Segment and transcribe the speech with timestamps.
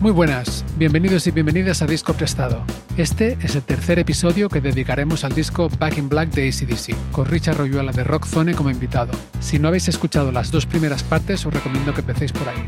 [0.00, 2.64] Muy buenas, bienvenidos y bienvenidas a Disco Prestado.
[2.96, 7.26] Este es el tercer episodio que dedicaremos al disco Back in Black de ACDC, con
[7.26, 9.12] Richard Royuela de Rock Zone como invitado.
[9.40, 12.66] Si no habéis escuchado las dos primeras partes, os recomiendo que empecéis por ahí.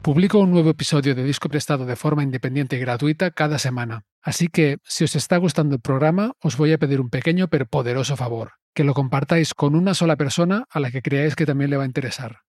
[0.00, 4.04] Publico un nuevo episodio de Disco Prestado de forma independiente y gratuita cada semana.
[4.22, 7.66] Así que, si os está gustando el programa, os voy a pedir un pequeño pero
[7.66, 11.68] poderoso favor, que lo compartáis con una sola persona a la que creáis que también
[11.68, 12.47] le va a interesar.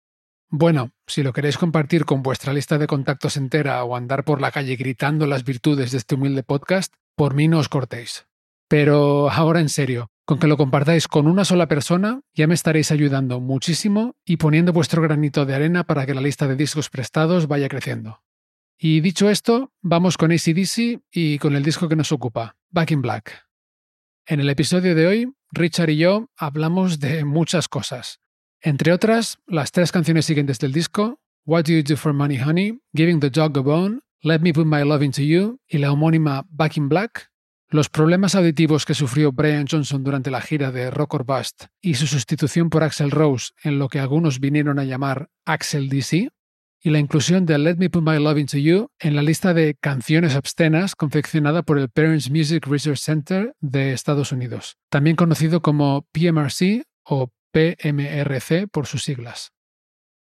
[0.51, 4.51] Bueno, si lo queréis compartir con vuestra lista de contactos entera o andar por la
[4.51, 8.25] calle gritando las virtudes de este humilde podcast, por mí no os cortéis.
[8.67, 12.91] Pero ahora en serio, con que lo compartáis con una sola persona, ya me estaréis
[12.91, 17.47] ayudando muchísimo y poniendo vuestro granito de arena para que la lista de discos prestados
[17.47, 18.23] vaya creciendo.
[18.75, 23.03] Y dicho esto, vamos con ACDC y con el disco que nos ocupa, Back in
[23.03, 23.45] Black.
[24.25, 28.19] En el episodio de hoy, Richard y yo hablamos de muchas cosas,
[28.61, 32.79] entre otras, las tres canciones siguientes del disco, What Do You Do for Money Honey,
[32.93, 36.45] Giving the Dog a Bone, Let Me Put My Love Into You y la homónima
[36.49, 37.29] Back in Black,
[37.69, 41.93] los problemas auditivos que sufrió Brian Johnson durante la gira de Rock or Bust y
[41.93, 46.29] su sustitución por Axel Rose en lo que algunos vinieron a llamar Axel DC,
[46.81, 49.75] y la inclusión de Let Me Put My Love Into You en la lista de
[49.75, 56.07] canciones obscenas confeccionada por el Parents Music Research Center de Estados Unidos, también conocido como
[56.13, 59.51] PMRC o PMRC por sus siglas.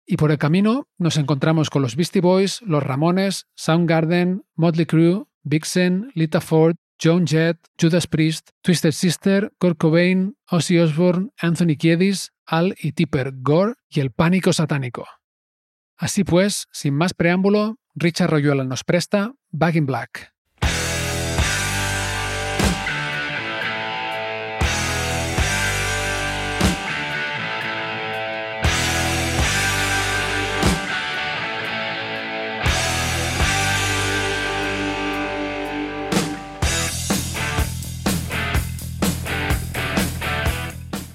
[0.06, 5.26] Y por el camino nos encontramos con los Beastie Boys, los Ramones, Soundgarden, Motley Crue,
[5.42, 12.32] Vixen, Lita Ford, Joan Jett, Judas Priest, Twisted Sister, Kurt Cobain, Ozzy Osbourne, Anthony Kiedis,
[12.46, 15.06] Al y Tipper Gore y el pánico satánico.
[15.96, 20.37] Así pues, sin más preámbulo, Richard Royuela nos presta Back in Black.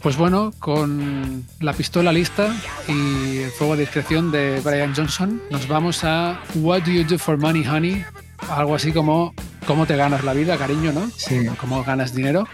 [0.04, 2.54] Pues bueno, con la pistola lista
[2.90, 7.18] y el fuego de discreción de Brian Johnson, nos vamos a What Do You Do
[7.18, 8.04] for Money, Honey?
[8.50, 9.34] Algo así como
[9.66, 11.10] ¿Cómo te ganas la vida, cariño, no?
[11.10, 11.46] Sí.
[11.60, 12.46] ¿Cómo ganas dinero?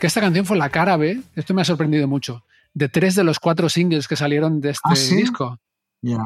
[0.00, 2.44] Que esta canción fue la cara B, esto me ha sorprendido mucho,
[2.74, 5.14] de tres de los cuatro singles que salieron de este ¿Ah, sí?
[5.14, 5.60] disco.
[6.02, 6.18] Ya.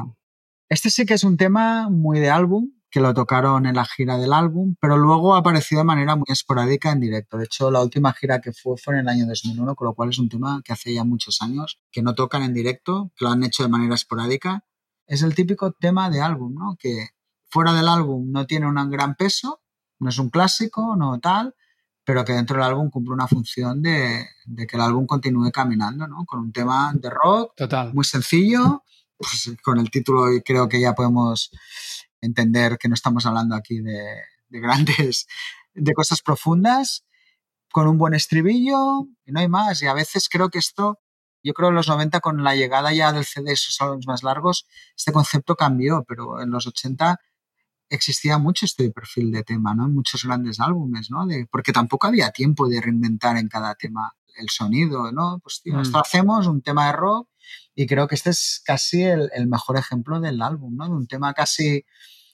[0.67, 4.17] Este sí que es un tema muy de álbum, que lo tocaron en la gira
[4.17, 7.37] del álbum, pero luego ha aparecido de manera muy esporádica en directo.
[7.37, 10.09] De hecho, la última gira que fue fue en el año 2001, con lo cual
[10.09, 13.31] es un tema que hace ya muchos años que no tocan en directo, que lo
[13.31, 14.65] han hecho de manera esporádica.
[15.07, 16.75] Es el típico tema de álbum, ¿no?
[16.77, 17.09] Que
[17.49, 19.61] fuera del álbum no tiene un gran peso,
[19.99, 21.55] no es un clásico, no tal,
[22.03, 26.07] pero que dentro del álbum cumple una función de, de que el álbum continúe caminando,
[26.07, 26.25] ¿no?
[26.25, 27.93] Con un tema de rock Total.
[27.93, 28.83] muy sencillo,
[29.17, 31.51] pues con el título creo que ya podemos
[32.21, 33.99] entender que no estamos hablando aquí de,
[34.49, 35.27] de, grandes,
[35.73, 37.03] de cosas profundas,
[37.71, 39.81] con un buen estribillo, y no hay más.
[39.81, 40.99] Y a veces creo que esto,
[41.43, 44.67] yo creo en los 90 con la llegada ya del CD, esos álbumes más largos,
[44.95, 47.19] este concepto cambió, pero en los 80
[47.89, 49.85] existía mucho este perfil de tema, ¿no?
[49.85, 51.25] En muchos grandes álbumes, ¿no?
[51.25, 55.39] De, porque tampoco había tiempo de reinventar en cada tema el sonido, ¿no?
[55.43, 55.81] Pues tío, Mm.
[55.81, 57.27] esto hacemos un tema de rock
[57.75, 60.85] y creo que este es casi el, el mejor ejemplo del álbum, ¿no?
[60.85, 61.85] De un tema casi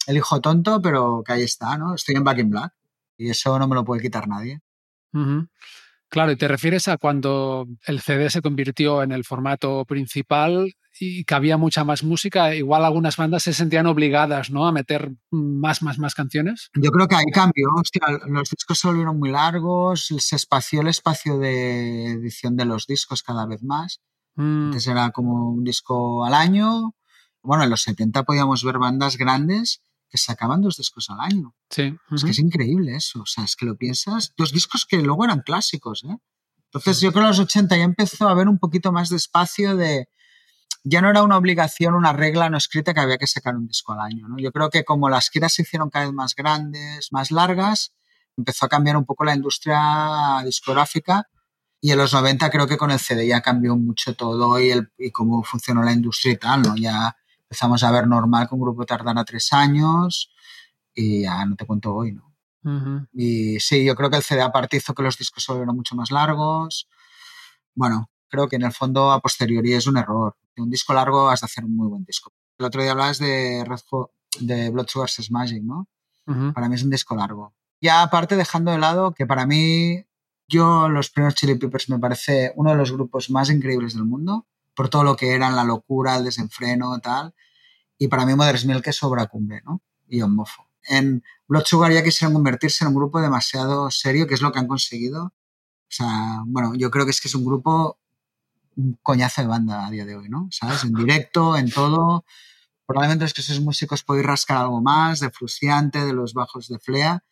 [0.08, 1.96] el hijo tonto, pero que ahí está, ¿no?
[1.96, 2.74] Estoy en Back in Black
[3.18, 4.62] y eso no me lo puede quitar nadie.
[6.10, 11.26] Claro, y te refieres a cuando el CD se convirtió en el formato principal y
[11.26, 14.66] que había mucha más música, igual algunas bandas se sentían obligadas, ¿no?
[14.68, 16.70] A meter más, más, más canciones.
[16.76, 20.88] Yo creo que ahí cambió, hostia, los discos se volvieron muy largos, se espació el
[20.88, 24.00] espacio de edición de los discos cada vez más.
[24.38, 26.96] Mm, Antes era como un disco al año.
[27.42, 31.54] Bueno, en los 70 podíamos ver bandas grandes que sacaban dos discos al año.
[31.70, 31.84] sí.
[32.12, 32.26] Es ujú.
[32.26, 33.22] que es increíble eso.
[33.22, 34.34] O sea, es que lo piensas.
[34.38, 36.18] Dos discos que luego eran clásicos, ¿eh?
[36.66, 39.18] Entonces yo creo que en los 80 ya empezó a haber un poquito más de
[39.18, 40.08] espacio de...
[40.84, 43.94] Ya no era una obligación, una regla no escrita que había que sacar un disco
[43.94, 44.38] al año, ¿no?
[44.38, 47.94] Yo creo que como las giras se hicieron cada vez más grandes, más largas,
[48.38, 51.28] empezó a cambiar un poco la industria discográfica
[51.80, 54.92] y en los 90 creo que con el CD ya cambió mucho todo y, el,
[54.98, 56.76] y cómo funcionó la industria y tal, ¿no?
[56.76, 60.32] Ya empezamos a ver normal que un grupo tardara tres años
[60.94, 62.28] y ya no te cuento hoy, ¿no?
[63.14, 65.96] Y sí, yo creo que el CD aparte hizo que los discos se volvieran mucho
[65.96, 66.90] más largos.
[67.74, 70.36] Bueno, creo que en el fondo a posteriori es un error.
[70.58, 72.34] Un disco largo has de hacer un muy buen disco.
[72.58, 73.80] El otro día hablabas de Red
[74.40, 75.88] de Blood Sugar Magic, ¿no?
[76.54, 77.54] Para mí es un disco largo.
[77.80, 80.04] Ya aparte dejando de lado que para mí,
[80.48, 84.48] yo los primeros Chili Peppers me parece uno de los grupos más increíbles del mundo
[84.74, 87.34] por todo lo que eran la locura, el desenfreno tal.
[87.98, 89.82] Y para mí Mother's Milk es sobra cumbre, ¿no?
[90.08, 90.68] Y un mofo.
[90.84, 94.60] En Blood Sugar ya quisieron convertirse en un grupo demasiado serio, que es lo que
[94.60, 95.26] han conseguido.
[95.26, 97.98] O sea, bueno, yo creo que es que es un grupo
[98.78, 100.48] un coñazo de banda a día de hoy, ¿no?
[100.52, 100.84] ¿Sabes?
[100.84, 102.24] En directo, en todo.
[102.86, 106.78] Probablemente es que esos músicos podéis rascar algo más de Fruciante, de los bajos de
[106.80, 107.24] Flea.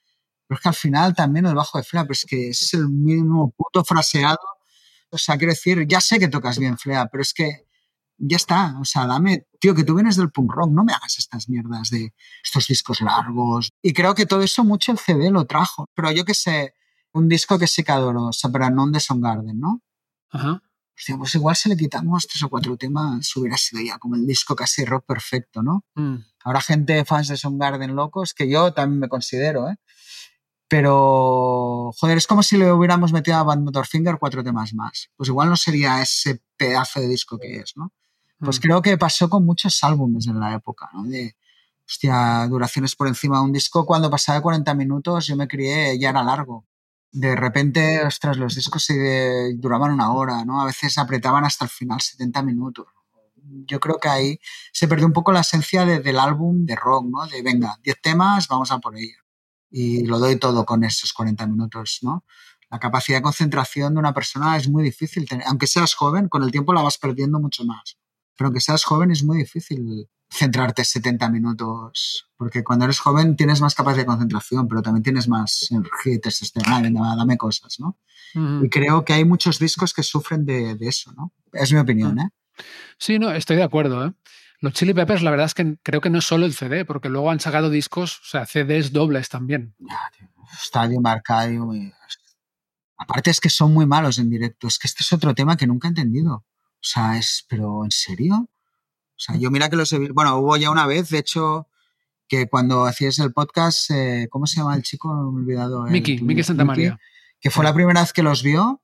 [0.47, 2.89] Pero es que al final también el bajo de Flea, pero es que es el
[2.89, 4.39] mismo puto fraseado.
[5.09, 7.67] O sea, quiero decir, ya sé que tocas bien Flea, pero es que
[8.17, 8.77] ya está.
[8.79, 11.89] O sea, dame, tío, que tú vienes del punk rock, no me hagas estas mierdas
[11.89, 12.13] de
[12.43, 13.71] estos discos largos.
[13.81, 15.85] Y creo que todo eso mucho el CD lo trajo.
[15.95, 16.73] Pero yo que sé,
[17.13, 19.81] un disco que sí que adoro, Sopranon de Garden, ¿no?
[20.29, 20.61] Ajá
[21.17, 24.55] pues igual si le quitamos tres o cuatro temas hubiera sido ya como el disco
[24.55, 25.83] casi rock perfecto, ¿no?
[25.95, 26.15] Mm.
[26.43, 29.75] Ahora gente fans de Garden locos, que yo también me considero, ¿eh?
[30.67, 35.09] Pero, joder, es como si le hubiéramos metido a Band Motorfinger cuatro temas más.
[35.15, 37.93] Pues igual no sería ese pedazo de disco que es, ¿no?
[38.39, 38.61] Pues mm.
[38.61, 41.03] creo que pasó con muchos álbumes en la época, ¿no?
[41.03, 41.35] De,
[41.87, 43.85] hostia, duraciones por encima de un disco.
[43.85, 46.65] Cuando pasaba 40 minutos, yo me crié, ya era largo
[47.15, 48.87] de repente, ostras, los discos
[49.55, 50.61] duraban una hora, ¿no?
[50.61, 52.87] A veces apretaban hasta el final 70 minutos.
[53.67, 54.39] Yo creo que ahí
[54.73, 57.25] se perdió un poco la esencia del álbum de rock, ¿no?
[57.27, 59.24] De venga, 10 temas, vamos a por ello.
[59.77, 62.23] Y lo doy todo con esos 40 minutos, ¿no?
[62.71, 65.27] La capacidad de concentración de una persona es muy difícil.
[65.47, 67.97] Aunque seas joven, con el tiempo la vas perdiendo mucho más.
[68.37, 73.59] Pero aunque seas joven es muy difícil centrarte 70 minutos, porque cuando eres joven tienes
[73.59, 77.97] más capacidad de concentración, pero también tienes más energía y testosterona, dame cosas, ¿no?
[78.63, 81.33] Y creo que hay muchos discos que sufren de, eso, ¿no?
[81.51, 82.29] Es mi opinión, ¿eh?
[82.97, 84.13] Sí, no, estoy de acuerdo, ¿eh?
[84.65, 87.07] Los Chili Peppers, la verdad es que creo que no es solo el CD, porque
[87.07, 89.75] luego han sacado discos, o sea, CDs dobles también.
[89.77, 90.11] Ya.
[90.59, 91.69] Estadio Marcadio.
[92.97, 94.67] Aparte es que son muy malos en directo.
[94.67, 96.33] Es que este es otro tema que nunca he entendido.
[96.33, 98.37] O sea, es, pero ¿en serio?
[98.37, 101.67] O sea, yo mira que los he Bueno, hubo ya una vez, de hecho,
[102.27, 105.13] que cuando hacías el podcast, eh, ¿cómo se llama el chico?
[105.13, 105.83] me he olvidado.
[105.83, 106.99] Miki, Miki Santa María.
[107.39, 108.81] Que fue la primera vez que los vio,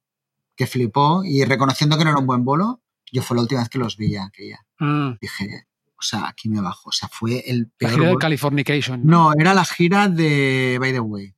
[0.56, 3.70] que flipó y reconociendo que no era un buen bolo, yo fue la última vez
[3.70, 4.64] que los vi aquella.
[4.80, 5.18] Ah.
[5.20, 5.66] Dije,
[6.02, 6.90] o sea, aquí me bajo.
[6.90, 7.92] O sea, fue el peor.
[7.92, 9.02] La gira de Californication.
[9.06, 9.34] ¿no?
[9.40, 11.36] era la gira de By the Way.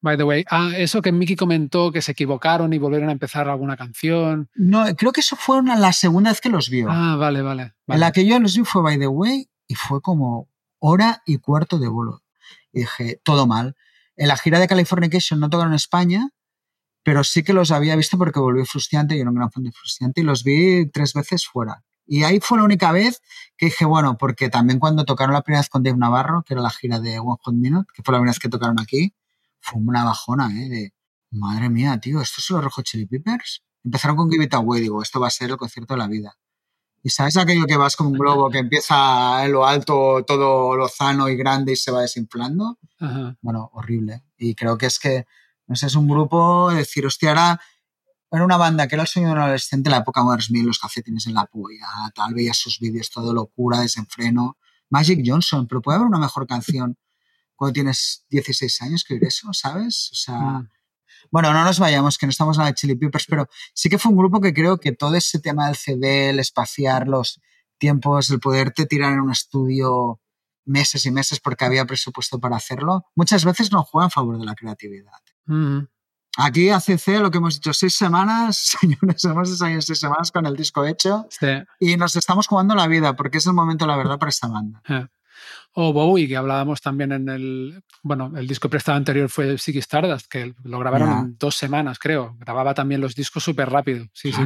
[0.00, 3.48] By the way, ah, eso que Mickey comentó que se equivocaron y volvieron a empezar
[3.48, 4.48] alguna canción.
[4.54, 6.86] No, creo que eso fue la segunda vez que los vio.
[6.88, 10.48] Ah, vale, vale, La que yo los vi fue By the Way y fue como
[10.78, 12.22] hora y cuarto de bolo.
[12.72, 13.74] Y dije, todo mal.
[14.16, 16.30] En la gira de Californication no tocaron España,
[17.02, 19.72] pero sí que los había visto porque volvió frustrante, yo era un gran fan de
[19.72, 21.82] frustrante, y los vi tres veces fuera.
[22.06, 23.20] Y ahí fue la única vez
[23.56, 26.62] que dije, bueno, porque también cuando tocaron la primera vez con Dave Navarro, que era
[26.62, 29.14] la gira de One Hot Minute, que fue la primera vez que tocaron aquí,
[29.60, 30.68] fue una bajona, ¿eh?
[30.68, 30.92] De,
[31.30, 33.62] madre mía, tío, ¿estos son los Rojo Chili Peppers?
[33.84, 36.36] Empezaron con Give It Away, digo, esto va a ser el concierto de la vida.
[37.02, 41.28] Y sabes aquello que vas como un globo que empieza en lo alto, todo lozano
[41.28, 42.78] y grande y se va desinflando.
[43.40, 44.24] Bueno, horrible.
[44.36, 45.24] Y creo que es que,
[45.68, 47.60] no sé, es un grupo, decir, hostia, ahora
[48.30, 51.26] era una banda que era el sueño de un adolescente, la época Mother's los cafetines
[51.26, 54.56] en la polla, tal, veías sus vídeos, todo locura, desenfreno.
[54.88, 56.96] Magic Johnson, pero puede haber una mejor canción
[57.56, 60.10] cuando tienes 16 años que eso, ¿sabes?
[60.12, 60.68] O sea, mm.
[61.30, 63.98] bueno, no nos vayamos, que no estamos en la de Chili Peppers, pero sí que
[63.98, 67.40] fue un grupo que creo que todo ese tema del CD, el espaciar los
[67.78, 70.20] tiempos, el poderte tirar en un estudio
[70.64, 74.44] meses y meses porque había presupuesto para hacerlo, muchas veces no juega a favor de
[74.44, 75.20] la creatividad.
[75.46, 75.86] Mm.
[76.36, 80.54] Aquí ACC, lo que hemos dicho, seis semanas, señores, hemos ensayado seis semanas con el
[80.54, 81.26] disco hecho
[81.80, 84.82] y nos estamos jugando la vida porque es el momento, la verdad, para esta banda.
[84.88, 85.06] Eh.
[85.72, 87.82] O Bowie, que hablábamos también en el.
[88.02, 92.34] Bueno, el disco prestado anterior fue Ziggy Stardust, que lo grabaron en dos semanas, creo.
[92.38, 94.06] Grababa también los discos súper rápido.
[94.14, 94.40] Sí, sí.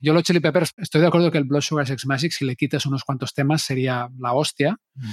[0.00, 2.56] Yo, los Chili Peppers, estoy de acuerdo que el Blood Sugar Sex Magic, si le
[2.56, 4.78] quitas unos cuantos temas, sería la hostia.
[4.94, 5.10] Mm.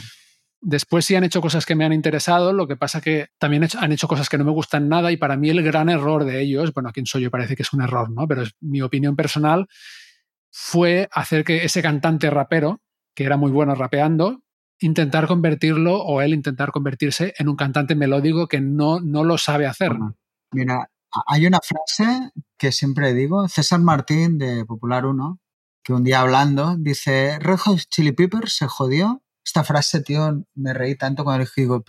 [0.62, 3.92] Después sí han hecho cosas que me han interesado, lo que pasa que también han
[3.92, 6.74] hecho cosas que no me gustan nada y para mí el gran error de ellos,
[6.74, 8.28] bueno, quién soy yo parece que es un error, ¿no?
[8.28, 9.68] Pero es mi opinión personal,
[10.51, 12.82] fue hacer que ese cantante rapero,
[13.16, 14.42] que era muy bueno rapeando,
[14.80, 19.66] intentar convertirlo o él intentar convertirse en un cantante melódico que no, no lo sabe
[19.66, 19.94] hacer.
[20.51, 20.89] mira,
[21.25, 25.39] hay una frase que siempre digo, César Martín de Popular 1,
[25.84, 27.58] que un día hablando dice, Red
[27.89, 29.24] Chili Pepper se jodió.
[29.43, 31.84] Esta frase, tío, me reí tanto cuando le digo,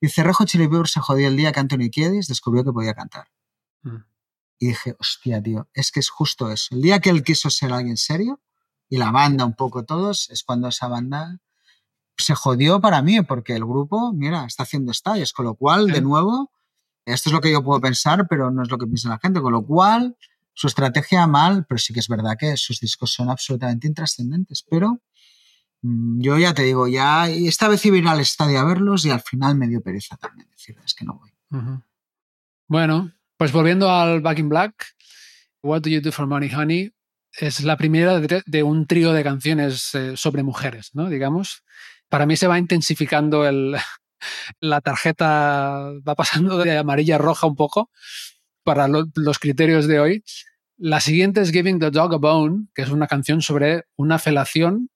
[0.00, 3.28] dice, Red Chili Pepper se jodió el día que Anthony Kiedis descubrió que podía cantar.
[3.82, 4.04] Mm.
[4.60, 6.74] Y dije, hostia, tío, es que es justo eso.
[6.74, 8.40] El día que él quiso ser alguien serio,
[8.88, 11.38] y la banda un poco todos, es cuando esa banda
[12.16, 16.00] se jodió para mí, porque el grupo, mira, está haciendo estallos, con lo cual, de
[16.00, 16.50] nuevo,
[17.04, 19.40] esto es lo que yo puedo pensar, pero no es lo que piensa la gente,
[19.40, 20.16] con lo cual,
[20.52, 25.00] su estrategia mal, pero sí que es verdad que sus discos son absolutamente intrascendentes, pero
[25.82, 29.56] yo ya te digo, ya esta vez iba al estadio a verlos y al final
[29.56, 31.30] me dio pereza también decirles que no voy.
[32.66, 34.94] Bueno, pues volviendo al Back in Black,
[35.62, 36.92] What Do You Do for Money Honey
[37.32, 41.08] es la primera de, un trío de canciones eh, sobre mujeres, ¿no?
[41.08, 41.62] Digamos.
[42.08, 43.76] Para mí se va intensificando el,
[44.60, 47.90] la tarjeta, va pasando de amarilla a roja un poco
[48.64, 50.24] para los criterios de hoy.
[50.76, 54.90] La siguiente es Giving the Dog a Bone, que es una canción sobre una felación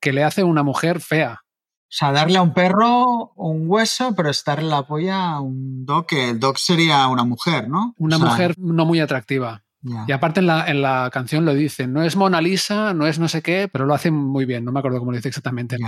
[0.00, 1.40] que le hace una mujer fea.
[1.42, 6.06] O sea, darle a un perro un hueso, pero estarle la polla a un dog,
[6.06, 7.94] que el dog sería una mujer, ¿no?
[7.96, 9.64] Una mujer no muy atractiva.
[10.06, 13.18] Y aparte en la, en la, canción lo dicen, no es Mona Lisa, no es
[13.18, 15.78] no sé qué, pero lo hacen muy bien, no me acuerdo cómo lo dice exactamente.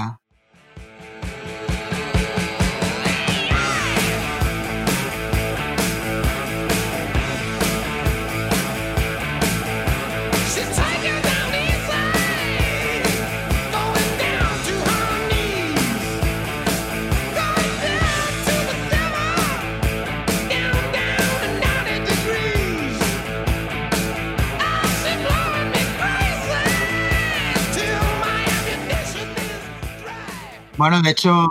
[30.81, 31.47] Bueno, de hecho,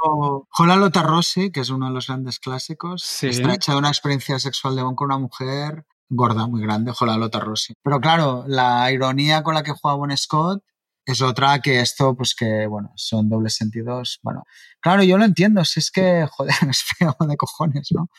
[0.50, 4.39] Jola Lota Rossi, que es uno de los grandes clásicos, está hecha de una experiencia
[4.39, 7.75] sexual de Bon con una mujer gorda, muy grande, Jola Lota Rossi.
[7.83, 10.63] Pero claro, la ironía con la que juega Bon Scott
[11.05, 14.19] es otra que esto, pues que, bueno, son dobles sentidos.
[14.24, 14.45] Bueno,
[14.81, 18.09] claro, yo lo entiendo, si es que, joder, es feo de cojones, ¿no?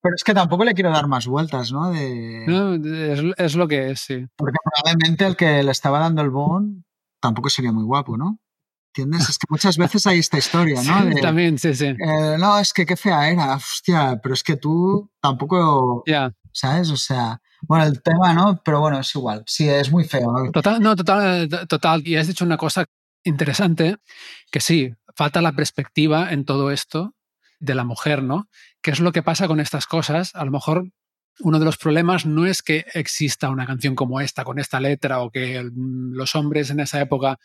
[0.00, 1.92] Pero es que tampoco le quiero dar más vueltas, ¿no?
[1.92, 4.26] No, es, es, lo que es, sí.
[4.34, 6.86] Porque probablemente el que le estaba dando el Bon
[7.20, 8.38] tampoco sería muy guapo, ¿no?
[8.88, 9.28] ¿Entiendes?
[9.28, 11.10] Es que muchas veces hay esta historia, ¿no?
[11.22, 11.86] también, sí, sí.
[11.86, 16.32] Eh, no, es que qué fea era, hostia, pero es que tú tampoco, Ya.
[16.52, 16.90] ¿sabes?
[16.90, 18.60] O sea, bueno, el tema, ¿no?
[18.64, 20.50] Pero bueno, es igual, sí, es muy feo.
[20.52, 22.06] Total, no, total, total.
[22.06, 22.86] Y has dicho una cosa
[23.24, 23.96] interesante,
[24.50, 27.14] que sí, falta la perspectiva en todo esto
[27.60, 28.48] de la mujer, ¿no?
[28.82, 30.34] ¿Qué es lo que pasa con estas cosas?
[30.34, 30.90] A lo mejor
[31.40, 35.20] uno de los problemas no es que exista una canción como esta, con esta letra,
[35.20, 37.38] o que los hombres en esa época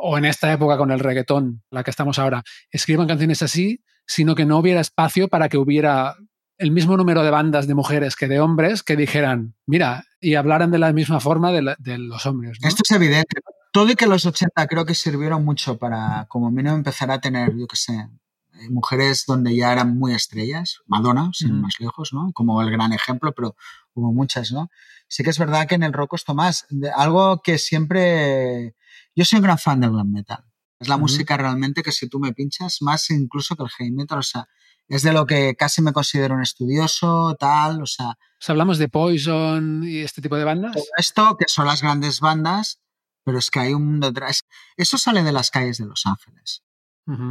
[0.00, 4.34] o en esta época con el reggaetón, la que estamos ahora, escriban canciones así, sino
[4.34, 6.16] que no hubiera espacio para que hubiera
[6.58, 10.70] el mismo número de bandas de mujeres que de hombres que dijeran, mira, y hablaran
[10.70, 12.58] de la misma forma de, los hombres.
[12.62, 13.40] Esto es evidente.
[13.72, 17.56] Todo y que los 80 creo que sirvieron mucho para, como mínimo, empezar a tener,
[17.56, 22.30] yo qué sé, eh, mujeres donde ya eran muy estrellas, Madonna, sin más lejos, ¿no?
[22.34, 23.56] Como el gran ejemplo, pero
[23.94, 24.70] hubo muchas, ¿no?
[25.08, 28.74] Sí que es verdad que en el rock esto más, algo que siempre
[29.14, 30.44] yo soy un gran fan del glam metal.
[30.78, 34.18] Es la música realmente que si tú me pinchas, más incluso que el heavy metal,
[34.18, 34.48] o sea,
[34.88, 38.18] es de lo que casi me considero un estudioso, tal, o sea...
[38.48, 40.72] hablamos de Poison y este tipo de bandas.
[40.72, 42.80] Todo esto, que son las grandes bandas,
[43.22, 44.42] pero es que hay un mundo detrás.
[44.76, 46.64] Eso sale de las calles de Los Ángeles.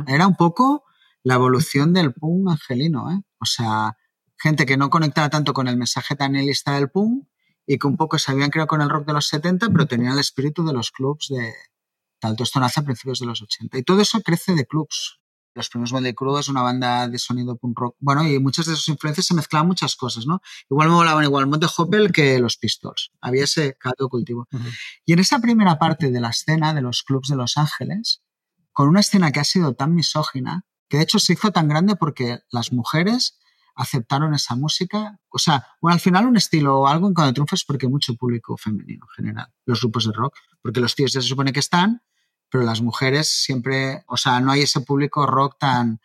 [0.08, 0.84] Era un poco
[1.24, 3.22] la evolución del punk angelino, ¿eh?
[3.40, 3.98] O sea,
[4.38, 7.28] gente que no conectaba tanto con el mensaje tan del punk
[7.72, 10.14] y que un poco se habían creado con el rock de los 70, pero tenían
[10.14, 11.54] el espíritu de los clubs de
[12.20, 12.36] tal.
[12.36, 13.78] Todo esto nace a principios de los 80.
[13.78, 15.20] Y todo eso crece de clubs.
[15.54, 17.96] Los primeros Motley Crue es una banda de sonido punk rock.
[18.00, 20.42] Bueno, y muchas de sus influencias se mezclaban muchas cosas, ¿no?
[20.68, 23.12] Igual me volaban igual Monte Hoppel que los Pistols.
[23.22, 24.48] Había ese caldo cultivo.
[25.06, 28.24] Y en esa primera parte de la escena de los clubs de Los Ángeles,
[28.72, 31.96] con una escena que ha sido tan misógina, que de hecho se hizo tan grande
[31.96, 33.39] porque las mujeres
[33.80, 35.20] aceptaron esa música.
[35.30, 38.14] O sea, bueno, al final un estilo o algo en cuando triunfas porque hay mucho
[38.16, 41.62] público femenino en general, los grupos de rock, porque los tíos ya se supone que
[41.62, 42.04] están,
[42.50, 46.02] pero las mujeres siempre, o sea, no hay ese público rock tan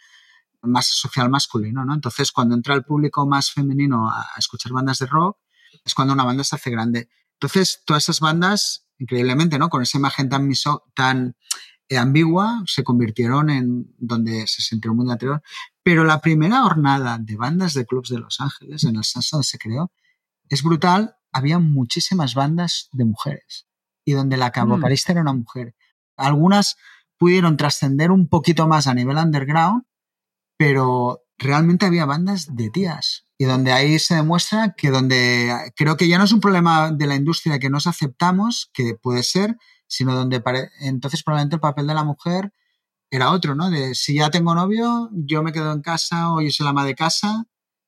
[0.62, 1.94] más social masculino, ¿no?
[1.94, 5.38] Entonces, cuando entra el público más femenino a, escuchar bandas de rock,
[5.84, 7.08] es cuando una banda se hace grande.
[7.34, 9.68] Entonces, todas esas bandas, increíblemente, ¿no?
[9.68, 11.36] Con esa imagen tan, miso, tan
[11.90, 15.42] ambigua, se convirtieron en donde se sintió el mundo anterior.
[15.82, 19.58] Pero la primera jornada de bandas de clubs de Los Ángeles, en el donde se
[19.58, 19.92] creó,
[20.48, 21.16] es brutal.
[21.32, 23.66] Había muchísimas bandas de mujeres
[24.04, 25.74] y donde la vocalista era una mujer.
[26.16, 26.76] Algunas
[27.18, 29.84] pudieron trascender un poquito más a nivel underground,
[30.56, 33.26] pero realmente había bandas de tías.
[33.36, 37.06] Y donde ahí se demuestra que donde creo que ya no es un problema de
[37.06, 39.56] la industria que nos aceptamos, que puede ser,
[39.94, 40.42] sino donde
[40.80, 42.52] entonces probablemente el papel de la mujer
[43.10, 43.70] era otro, ¿no?
[43.70, 46.84] De si ya tengo novio, yo me quedo en casa o yo soy la ama
[46.84, 47.44] de casa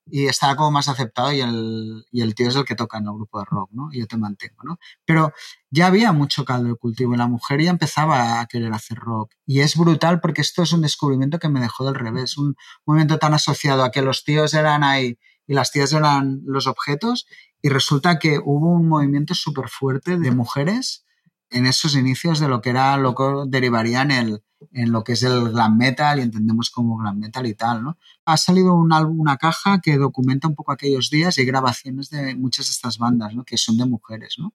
[0.09, 3.07] y estaba como más aceptado y el, y el tío es el que toca en
[3.07, 3.89] el grupo de rock, ¿no?
[3.93, 4.79] Y yo te mantengo, ¿no?
[5.05, 5.33] Pero
[5.69, 9.33] ya había mucho caldo de cultivo y la mujer ya empezaba a querer hacer rock.
[9.47, 12.39] Y es brutal porque esto es un descubrimiento que me dejó del revés.
[12.39, 16.69] Un movimiento tan asociado a que los tíos eran ahí y las tías eran los
[16.69, 17.27] objetos
[17.63, 21.06] y resulta que hubo un movimiento súper fuerte de mujeres
[21.51, 25.13] en esos inicios de lo que era lo que derivaría en, el, en lo que
[25.13, 27.99] es el glam metal y entendemos como glam metal y tal, ¿no?
[28.25, 32.35] Ha salido un álbum, una caja que documenta un poco aquellos días y grabaciones de
[32.35, 33.45] muchas de estas bandas, ¿no?
[33.45, 34.55] Que son de mujeres, ¿no?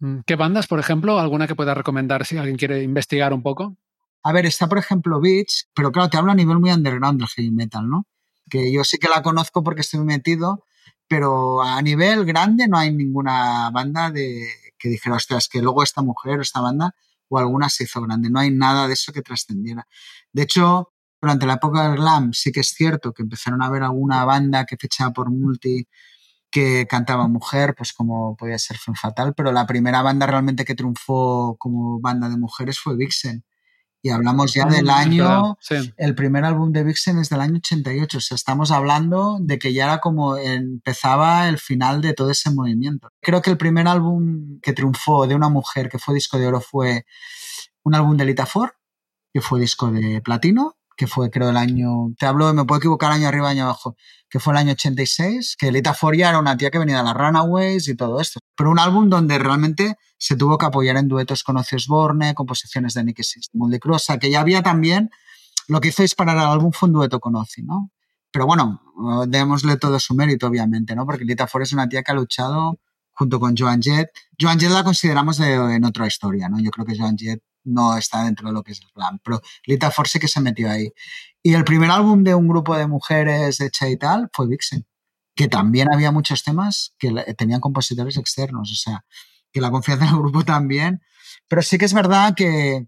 [0.00, 1.18] Mm, ¿Qué bandas, por ejemplo?
[1.18, 3.76] ¿Alguna que pueda recomendar si alguien quiere investigar un poco?
[4.22, 7.28] A ver, está por ejemplo Beach, pero claro, te hablo a nivel muy underground del
[7.28, 8.06] heavy metal, ¿no?
[8.50, 10.64] Que yo sí que la conozco porque estoy metido,
[11.08, 14.48] pero a nivel grande no hay ninguna banda de
[14.78, 16.94] que dijera, ostras, que luego esta mujer o esta banda
[17.28, 18.30] o alguna se hizo grande.
[18.30, 19.86] No hay nada de eso que trascendiera.
[20.32, 23.82] De hecho, durante la época del glam sí que es cierto que empezaron a haber
[23.82, 25.88] alguna banda que fechaba por multi
[26.50, 31.56] que cantaba mujer, pues como podía ser Fatal, pero la primera banda realmente que triunfó
[31.58, 33.44] como banda de mujeres fue Vixen.
[34.06, 35.58] Y hablamos ya del año,
[35.96, 39.72] el primer álbum de Vixen es del año 88, o sea, estamos hablando de que
[39.72, 43.08] ya era como empezaba el final de todo ese movimiento.
[43.20, 46.60] Creo que el primer álbum que triunfó de una mujer que fue disco de oro
[46.60, 47.04] fue
[47.82, 48.70] un álbum de Lita Ford,
[49.34, 53.12] que fue disco de platino, que fue creo el año, te hablo, me puedo equivocar
[53.12, 53.96] año arriba, año abajo,
[54.30, 57.04] que fue el año 86, que Lita Ford ya era una tía que venía de
[57.04, 58.40] las Runaways y todo esto.
[58.56, 62.94] Pero un álbum donde realmente se tuvo que apoyar en duetos con Ozzy Osbourne, composiciones
[62.94, 65.10] de Nicky System, de Cruz, que ya había también,
[65.68, 67.90] lo que hizo disparar al álbum fue un dueto con Ozzy, ¿no?
[68.32, 68.82] Pero bueno,
[69.28, 71.06] démosle todo su mérito, obviamente, ¿no?
[71.06, 72.78] Porque Lita Ford es una tía que ha luchado
[73.12, 74.10] junto con Joan Jett.
[74.38, 76.58] Joan Jett la consideramos en otra historia, ¿no?
[76.60, 79.40] Yo creo que Joan Jett no está dentro de lo que es el glam, pero
[79.66, 80.90] Lita Ford sí que se metió ahí.
[81.42, 84.86] Y el primer álbum de un grupo de mujeres hecha y tal fue Vixen,
[85.34, 89.04] que también había muchos temas que tenían compositores externos, o sea,
[89.52, 91.02] que la confianza en el grupo también.
[91.48, 92.86] Pero sí que es verdad que,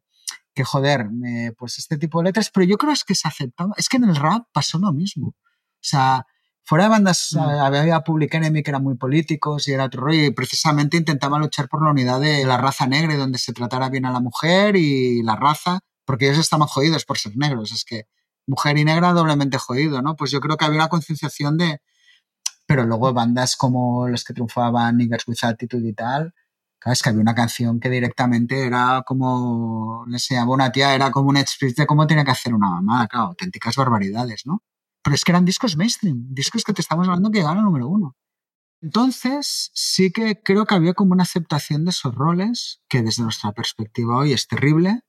[0.54, 1.08] que joder,
[1.56, 3.74] pues este tipo de letras, pero yo creo es que se aceptaba.
[3.76, 5.28] Es que en el rap pasó lo mismo.
[5.28, 6.26] O sea,
[6.68, 7.38] fuera de bandas mm.
[7.38, 11.66] había Public Enemy que eran muy políticos y era otro rollo y precisamente intentaba luchar
[11.66, 14.76] por la unidad de la raza negra y donde se tratara bien a la mujer
[14.76, 18.06] y la raza, porque ellos estaban jodidos por ser negros, es que
[18.46, 20.14] mujer y negra doblemente jodido, ¿no?
[20.14, 21.80] Pues yo creo que había una concienciación de...
[22.66, 26.34] Pero luego bandas como las que triunfaban, Niggers with Attitude y tal,
[26.78, 31.10] claro, es que había una canción que directamente era como, le enseñaba una tía, era
[31.10, 34.62] como un speech de cómo tenía que hacer una mamada, claro, auténticas barbaridades, ¿no?
[35.02, 37.88] Pero es que eran discos mainstream, discos que te estamos hablando que llegaron al número
[37.88, 38.16] uno.
[38.80, 43.52] Entonces, sí que creo que había como una aceptación de esos roles, que desde nuestra
[43.52, 45.02] perspectiva hoy es terrible,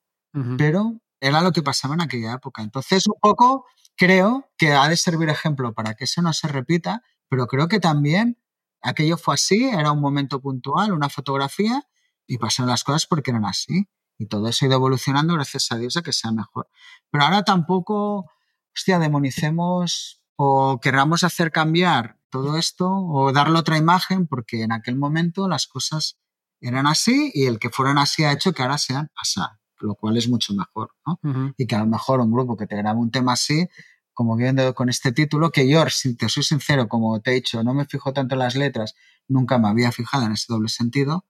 [0.58, 2.62] pero era lo que pasaba en aquella época.
[2.62, 7.04] Entonces, un poco creo que ha de servir ejemplo para que eso no se repita,
[7.28, 8.38] pero creo que también
[8.82, 11.84] aquello fue así, era un momento puntual, una fotografía,
[12.26, 13.90] y pasaron las cosas porque eran así.
[14.18, 16.68] Y todo eso ha ido evolucionando gracias a Dios a que sea mejor.
[17.10, 18.30] Pero ahora tampoco
[18.76, 24.96] hostia, demonicemos o querramos hacer cambiar todo esto o darle otra imagen porque en aquel
[24.96, 26.18] momento las cosas
[26.62, 29.42] eran así y el que fueran así ha hecho que ahora sean así,
[29.80, 31.20] lo cual es mucho mejor, ¿no?
[31.58, 33.68] Y que a lo mejor un grupo que te graba un tema así,
[34.14, 37.64] como viendo con este título, que yo, si te soy sincero, como te he dicho,
[37.64, 38.96] no me fijo tanto en las letras,
[39.28, 41.26] nunca me había fijado en ese doble sentido.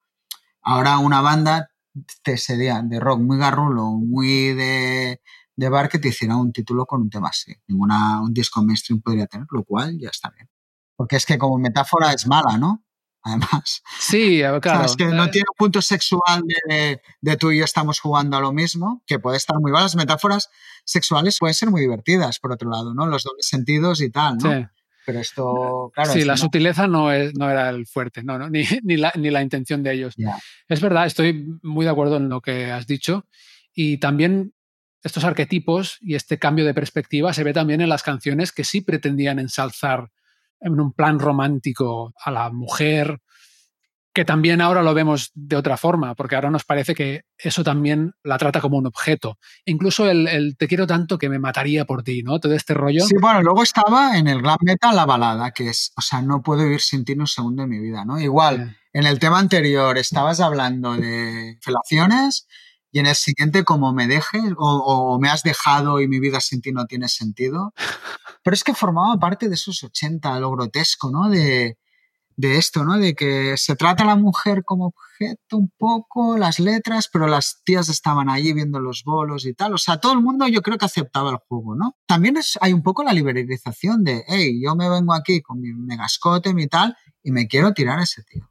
[0.62, 1.72] Ahora una banda
[2.24, 5.22] te sería de rock muy garrulo, muy de
[5.60, 7.54] de bar que te hiciera un título con un tema así.
[7.68, 10.50] Ninguna, un disco mainstream podría tener, lo cual ya está bien.
[10.96, 12.86] Porque es que como metáfora es mala, ¿no?
[13.24, 13.84] Además.
[14.00, 14.86] Sí, claro.
[14.86, 18.38] es que no eh, tiene un punto sexual de, de, tú y yo estamos jugando
[18.38, 19.84] a lo mismo, que puede estar muy mal.
[19.84, 20.50] Las metáforas
[20.86, 23.06] sexuales pueden ser muy divertidas, por otro lado, ¿no?
[23.06, 24.54] Los dobles sentidos y tal, ¿no?
[24.54, 24.66] Sí.
[25.06, 26.14] Pero esto, claro.
[26.14, 29.30] Sí, la sutileza no, es, no era el fuerte, no, no ni, ni, la, ni,
[29.30, 30.16] la, intención de ellos.
[30.70, 33.26] Es verdad, estoy muy de acuerdo en lo que has dicho.
[33.74, 34.54] Y también
[35.04, 38.82] estos arquetipos y este cambio de perspectiva se ve también en las canciones que sí
[38.82, 40.10] pretendían ensalzar
[40.62, 43.22] en un plan romántico a la mujer,
[44.14, 48.14] que también ahora lo vemos de otra forma, porque ahora nos parece que eso también
[48.24, 49.38] la trata como un objeto.
[49.66, 52.40] Incluso el, te quiero tanto que me mataría por ti, ¿no?
[52.40, 53.06] Todo este rollo.
[53.06, 56.42] Sí, bueno, luego estaba en el glam metal la balada, que es, o sea, no
[56.42, 58.20] puedo vivir sin ti un segundo de mi vida, ¿no?
[58.20, 62.48] Igual, en el tema anterior estabas hablando de felaciones
[62.92, 66.62] y en el siguiente como me dejes o, me has dejado y mi vida sin
[66.62, 67.74] ti no tiene sentido.
[68.44, 71.30] Pero es que formaba parte de esos 80, lo grotesco, ¿no?
[71.30, 71.78] De,
[72.40, 72.98] de esto, ¿no?
[72.98, 77.62] De que se trata a la mujer como objeto un poco, las letras, pero las
[77.66, 79.74] tías estaban allí viendo los bolos y tal.
[79.74, 81.98] O sea, todo el mundo yo creo que aceptaba el juego, ¿no?
[82.06, 85.74] También es, hay un poco la liberalización de, hey, yo me vengo aquí con mi
[85.74, 88.49] megascote, mi tal, y me quiero tirar a ese tío,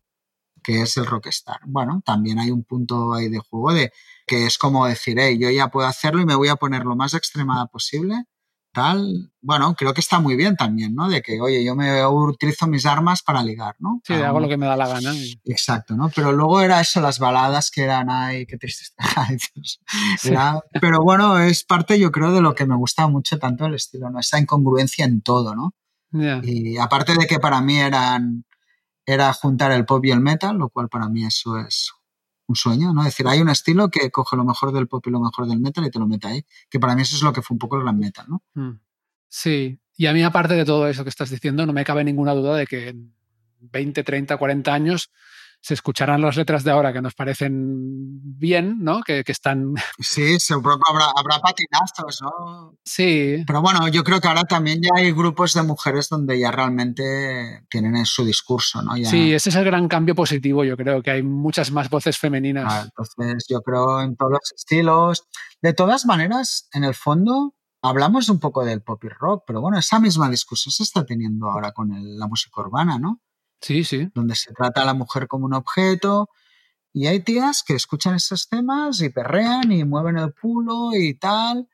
[0.62, 1.60] que es el rockstar.
[1.66, 3.92] Bueno, también hay un punto ahí de juego de
[4.26, 6.96] que es como decir, hey, yo ya puedo hacerlo y me voy a poner lo
[6.96, 8.24] más extremada posible
[8.72, 11.08] tal, bueno, creo que está muy bien también, ¿no?
[11.08, 14.00] De que, oye, yo me utilizo mis armas para ligar, ¿no?
[14.04, 15.12] Sí, hago lo que me da la gana.
[15.44, 16.10] Exacto, ¿no?
[16.14, 18.94] Pero luego era eso, las baladas que eran, ay, qué triste.
[20.80, 24.10] pero bueno, es parte, yo creo, de lo que me gusta mucho tanto el estilo,
[24.10, 24.20] ¿no?
[24.20, 25.74] Esa incongruencia en todo, ¿no?
[26.42, 28.44] Y aparte de que para mí eran,
[29.08, 31.92] era juntar el pop y el metal, lo cual para mí eso es
[32.46, 33.00] un sueño, ¿no?
[33.00, 35.60] Es decir, hay un estilo que coge lo mejor del pop y lo mejor del
[35.60, 37.58] metal y te lo mete ahí, que para mí eso es lo que fue un
[37.58, 38.42] poco el gran metal, ¿no?
[38.52, 38.80] Mm.
[39.30, 42.34] Sí, y a mí aparte de todo eso que estás diciendo, no me cabe ninguna
[42.34, 43.14] duda de que en
[43.60, 45.10] 20, 30, 40 años
[45.60, 49.02] se escucharán las letras de ahora que nos parecen bien, ¿no?
[49.02, 49.74] Que, están...
[49.98, 52.76] Sí, seguro que habrá, habrá, patinazos, ¿no?
[52.84, 53.42] Sí.
[53.46, 57.64] Pero bueno, yo creo que ahora también ya hay grupos de mujeres donde ya realmente
[57.68, 58.94] tienen su discurso, ¿no?
[58.96, 62.72] Sí, ese es el gran cambio positivo, yo creo, que hay muchas más voces femeninas.
[62.72, 65.24] Ah, entonces, yo creo en todos los estilos.
[65.60, 69.78] De todas maneras, en el fondo, hablamos un poco del pop y rock, pero bueno,
[69.78, 73.20] esa misma discusión se está teniendo ahora con la música urbana, ¿no?
[73.60, 74.08] Sí, sí.
[74.14, 76.30] Donde se trata a la mujer como un objeto.
[76.92, 81.68] Y hay tías que escuchan esos temas y perrean y mueven el culo y tal.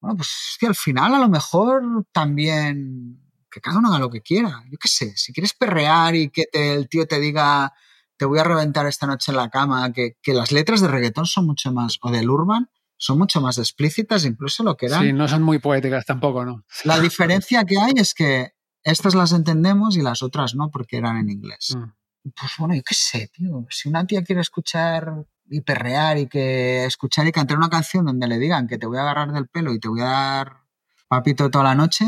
[0.00, 4.22] Bueno, pues que al final a lo mejor también que cada uno haga lo que
[4.22, 4.64] quiera.
[4.70, 7.72] Yo qué sé, si quieres perrear y que el tío te diga
[8.16, 11.26] te voy a reventar esta noche en la cama, que, que, las letras de reggaetón
[11.26, 15.02] son mucho más, o del urban, son mucho más explícitas, incluso lo que eran.
[15.02, 16.64] Sí, no son muy poéticas tampoco, ¿no?
[16.84, 18.52] La diferencia que hay es que
[18.84, 21.76] estas las entendemos y las otras no, porque eran en inglés.
[21.76, 22.30] Mm.
[22.38, 23.66] Pues bueno, yo qué sé, tío.
[23.70, 28.28] Si una tía quiere escuchar y perrear y que escuchar y cantar una canción donde
[28.28, 30.62] le digan que te voy a agarrar del pelo y te voy a dar
[31.08, 32.06] papito toda la noche,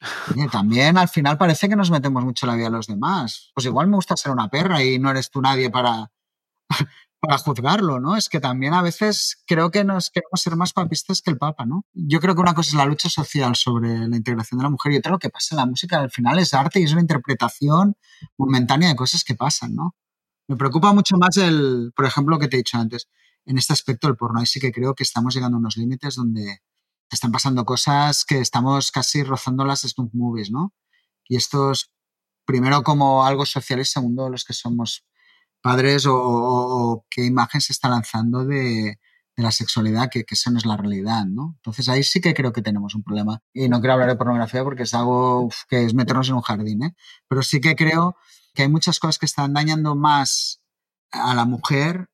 [0.52, 3.50] también al final parece que nos metemos mucho la vida a los demás.
[3.54, 6.10] Pues igual me gusta ser una perra y no eres tú nadie para,
[7.20, 8.16] para juzgarlo, ¿no?
[8.16, 11.64] Es que también a veces creo que nos queremos ser más papistas que el Papa,
[11.66, 11.84] ¿no?
[11.94, 14.92] Yo creo que una cosa es la lucha social sobre la integración de la mujer
[14.92, 17.00] y otra lo que pasa en la música al final es arte y es una
[17.00, 17.96] interpretación
[18.36, 19.94] momentánea de cosas que pasan, ¿no?
[20.48, 23.08] Me preocupa mucho más el, por ejemplo, lo que te he dicho antes,
[23.46, 24.40] en este aspecto del porno.
[24.40, 26.60] Ahí sí que creo que estamos llegando a unos límites donde
[27.10, 30.72] están pasando cosas que estamos casi rozando las stunt movies, ¿no?
[31.28, 31.90] Y esto es
[32.44, 35.04] primero como algo social y segundo los que somos
[35.66, 38.98] padres o, qué imagen se está lanzando de,
[39.36, 41.54] la sexualidad, que, que eso no es la realidad, ¿no?
[41.56, 43.42] Entonces ahí sí que creo que tenemos un problema.
[43.52, 46.82] Y no quiero hablar de pornografía porque es algo que es meternos en un jardín,
[46.84, 46.94] ¿eh?
[47.28, 48.16] Pero sí que creo
[48.54, 50.62] que hay muchas cosas que están dañando más
[51.10, 52.08] a la mujer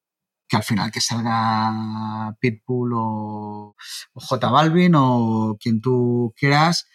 [0.49, 3.75] que al final que salga Pitbull o,
[4.15, 6.87] J Balvin o quien tú quieras,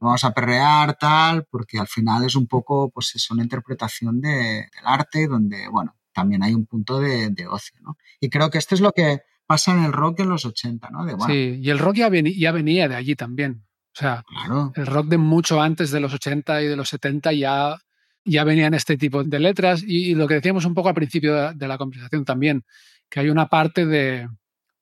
[0.00, 4.66] vamos a perrear, tal, porque al final es un poco, pues es una interpretación del
[4.84, 7.96] arte donde, bueno, también hay un punto de, ocio, ¿no?
[8.20, 11.26] Y creo que esto es lo que pasa en el rock en los 80, ¿no?
[11.26, 13.66] sí, y el rock ya, venía de allí también.
[13.94, 14.24] O sea,
[14.74, 17.76] el rock de mucho antes de los 80 y de los 70 ya,
[18.24, 21.68] ya venían este tipo de letras y, lo que decíamos un poco al principio de
[21.68, 22.64] la conversación también,
[23.08, 24.28] que hay una parte de,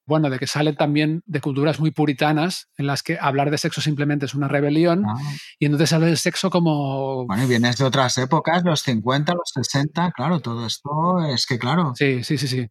[0.04, 3.80] bueno, de que sale también de culturas muy puritanas en las que hablar de sexo
[3.80, 5.16] simplemente es una rebelión ah.
[5.58, 7.26] y entonces sale del sexo como...
[7.26, 10.90] Bueno, y vienes de otras épocas, los 50, los 60, claro, todo esto
[11.32, 11.92] es que claro.
[11.94, 12.68] Sí, sí, sí, sí.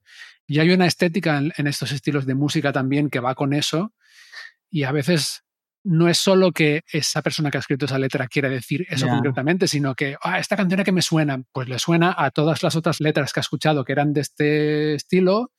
[0.47, 3.93] Y hay una estética en, estos estilos de música también que va con eso
[4.69, 5.43] y a veces
[5.83, 9.67] no es solo que esa persona que ha escrito esa letra quiere decir eso concretamente,
[9.67, 12.99] sino que ah, esta canción que me suena, pues le suena a todas las otras
[12.99, 15.51] letras que ha escuchado que eran de este estilo,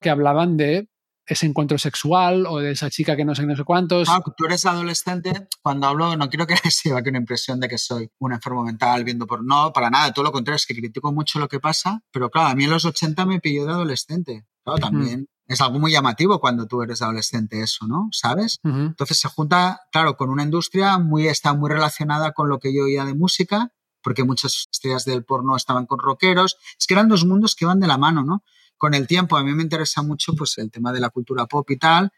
[0.00, 0.88] que hablaban de
[1.28, 4.08] ese encuentro sexual o de esa chica que no sé no sé cuántos.
[4.08, 7.78] Ah, tú eres adolescente, cuando hablo no quiero que se lleve una impresión de que
[7.78, 9.44] soy un enfermo mental viendo por...
[9.44, 12.48] No, para nada, todo lo contrario, es que critico mucho lo que pasa, pero claro,
[12.48, 14.46] a mí en los 80 me pilló de adolescente.
[14.64, 18.08] Claro, también es algo muy llamativo cuando tú eres adolescente eso, ¿no?
[18.12, 18.58] ¿Sabes?
[18.62, 22.84] Entonces se junta, claro, con una industria muy, está muy relacionada con lo que yo
[22.84, 26.56] oía de música, porque muchas estrellas del porno estaban con rockeros.
[26.78, 28.42] Es que eran dos mundos que iban de la mano, ¿no?
[28.78, 31.70] Con el tiempo a mí me interesa mucho pues el tema de la cultura pop
[31.70, 32.10] y tal.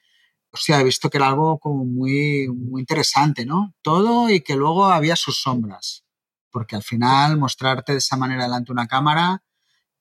[0.53, 3.75] O sea, he visto que era algo como muy, muy interesante, ¿no?
[3.83, 6.05] Todo y que luego había sus sombras.
[6.51, 9.43] Porque al final mostrarte de esa manera delante de una cámara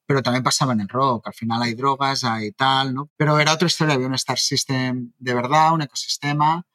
[0.09, 1.27] pero también pasaba en el rock.
[1.27, 3.11] Al final hay drogas, hay tal, ¿no?
[3.15, 6.65] Pero era otra historia, había un Star System de verdad, un ecosistema.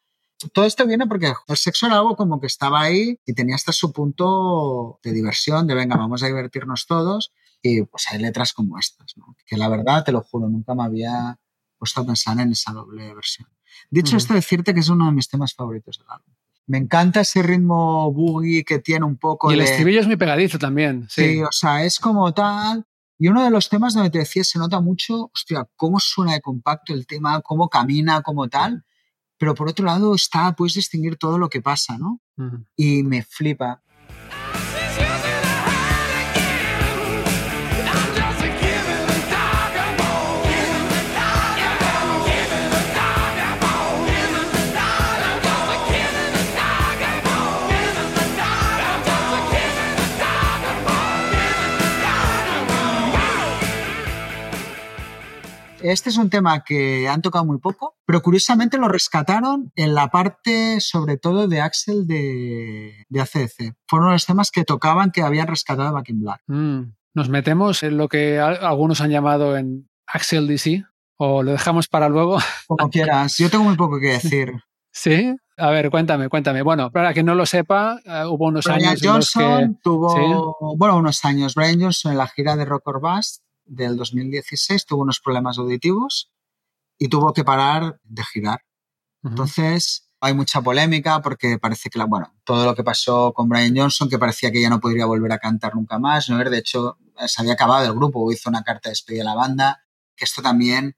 [0.53, 3.73] Todo esto viene porque el sexo era algo como que estaba ahí y tenía hasta
[3.73, 7.33] su punto de diversión, de venga, vamos a divertirnos todos.
[7.67, 9.35] Y pues hay letras como estas, ¿no?
[9.47, 11.41] Que la verdad, te lo juro, nunca me había
[11.79, 13.49] puesto a pensar en esa doble versión.
[13.89, 16.35] Dicho esto, decirte que es uno de mis temas favoritos del álbum.
[16.67, 19.51] Me encanta ese ritmo boogie que tiene un poco.
[19.51, 21.07] Y el estribillo es muy pegadizo también.
[21.09, 21.37] Sí.
[21.37, 21.43] sí.
[21.43, 22.85] o sea, es como tal.
[23.19, 26.43] Y uno de los temas donde te decía, se nota mucho, hostia, cómo suena de
[26.43, 28.85] compacto el tema, cómo camina, como tal.
[29.39, 32.21] Pero por otro lado, está, puedes distinguir todo lo que pasa, ¿no?
[32.77, 33.83] Y me flipa.
[55.85, 60.09] Este es un tema que han tocado muy poco, pero curiosamente lo rescataron en la
[60.09, 63.75] parte, sobre todo, de Axel de, de ACDC.
[63.87, 66.41] Fueron los temas que tocaban que habían rescatado Back in Black.
[66.47, 66.95] Mm.
[67.13, 70.85] Nos metemos en lo que algunos han llamado en Axel DC,
[71.19, 72.39] o lo dejamos para luego.
[72.67, 73.37] Como quieras.
[73.37, 74.55] Yo tengo muy poco que decir.
[74.91, 75.37] ¿Sí?
[75.59, 76.63] A ver, cuéntame, cuéntame.
[76.63, 79.01] Bueno, para quien no lo sepa, eh, hubo unos años.
[79.03, 81.55] Johnson tuvo, bueno, unos años.
[81.55, 86.31] Brian Johnson en la gira de Rock or Bust del 2016 tuvo unos problemas auditivos
[86.99, 88.61] y tuvo que parar de girar.
[89.23, 93.75] Entonces, hay mucha polémica porque parece que, la, bueno, todo lo que pasó con Brian
[93.77, 96.39] Johnson, que parecía que ya no podría volver a cantar nunca más, ¿no?
[96.39, 99.85] De hecho, se había acabado el grupo, hizo una carta de despedida a la banda,
[100.15, 100.97] que esto también,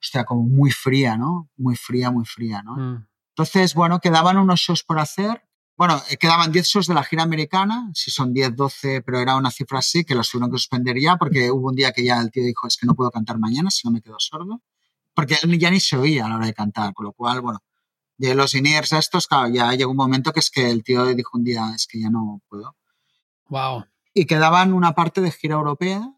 [0.00, 1.50] hostia, como muy fría, ¿no?
[1.56, 2.76] Muy fría, muy fría, ¿no?
[2.76, 3.06] Mm.
[3.36, 5.44] Entonces, bueno, quedaban unos shows por hacer
[5.80, 9.34] bueno, eh, quedaban 10 shows de la gira americana, si son 10, 12, pero era
[9.36, 12.20] una cifra así que los tuvieron que suspender ya porque hubo un día que ya
[12.20, 14.60] el tío dijo es que no puedo cantar mañana si no me quedo sordo,
[15.14, 17.60] porque él ya ni se oía a la hora de cantar, con lo cual, bueno,
[18.18, 21.38] de los INERS estos, claro, ya llegó un momento que es que el tío dijo
[21.38, 22.76] un día es que ya no puedo.
[23.48, 23.86] Wow.
[24.12, 26.14] Y quedaban una parte de gira europea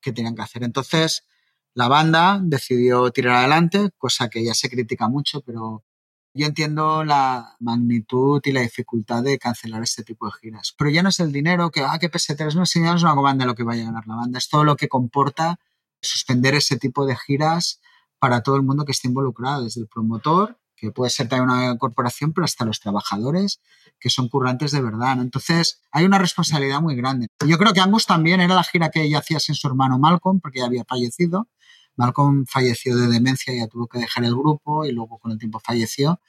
[0.00, 0.64] que tenían que hacer.
[0.64, 1.24] Entonces,
[1.72, 5.84] la banda decidió tirar adelante, cosa que ya se critica mucho, pero
[6.34, 10.74] yo entiendo la magnitud y la dificultad de cancelar este tipo de giras.
[10.76, 13.14] Pero ya no es el dinero, que, ah, que PS3 no es, no es una
[13.14, 15.60] banda lo que vaya a ganar la banda, es todo lo que comporta
[16.02, 17.80] suspender ese tipo de giras
[18.18, 21.78] para todo el mundo que esté involucrado, desde el promotor, que puede ser también una
[21.78, 23.60] corporación, pero hasta los trabajadores,
[24.00, 25.20] que son currantes de verdad.
[25.20, 27.28] Entonces, hay una responsabilidad muy grande.
[27.46, 30.40] Yo creo que Angus también era la gira que ella hacía sin su hermano Malcolm,
[30.40, 31.48] porque ya había fallecido.
[31.96, 35.60] Malcolm falleció de demencia, ya tuvo que dejar el grupo y luego con el tiempo
[35.60, 36.20] falleció.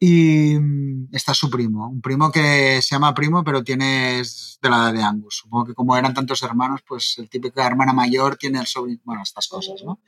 [0.00, 4.76] Y mm, está su primo, un primo que se llama primo, pero tiene de la
[4.76, 5.38] edad de Angus.
[5.38, 9.22] Supongo que como eran tantos hermanos, pues el típico hermana mayor tiene el sobrino, bueno,
[9.22, 10.00] estas cosas, ¿no?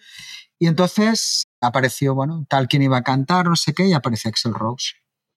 [0.58, 4.54] Y entonces apareció, bueno, tal quien iba a cantar, no sé qué, y aparece Axel
[4.54, 4.94] Rose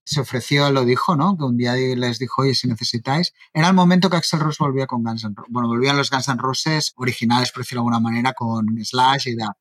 [0.09, 1.37] se ofreció, lo dijo, ¿no?
[1.37, 3.31] Que un día les dijo, oye, si necesitáis.
[3.53, 5.51] Era el momento que Axel Rose volvía con Guns N' Roses.
[5.53, 9.35] Bueno, volvían los Guns N' Roses originales, por decirlo de alguna manera, con Slash y
[9.35, 9.55] da.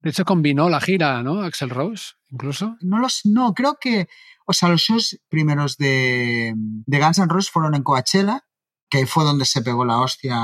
[0.00, 1.42] De hecho, combinó la gira, ¿no?
[1.42, 2.78] Axel Rose, incluso.
[2.80, 4.08] No los, no, creo que,
[4.46, 8.46] o sea, los shows primeros de, de Guns N' Roses fueron en Coachella,
[8.88, 10.38] que ahí fue donde se pegó la hostia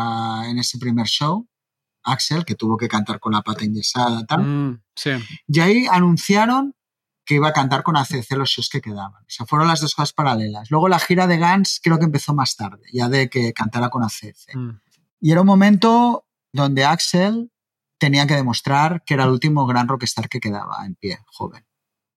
[0.44, 1.48] en ese primer show.
[2.05, 4.42] Axel, que tuvo que cantar con la pata enyesada, tal.
[4.42, 5.11] Mm, sí.
[5.48, 6.76] Y ahí anunciaron
[7.26, 9.22] que iba a cantar con ACC los shows que quedaban.
[9.22, 10.70] O sea, fueron las dos cosas paralelas.
[10.70, 14.04] Luego la gira de Guns creo que empezó más tarde, ya de que cantara con
[14.04, 14.54] ACC.
[14.54, 14.80] Mm.
[15.20, 17.50] Y era un momento donde Axel
[17.98, 21.66] tenía que demostrar que era el último gran rockstar que quedaba en pie, joven.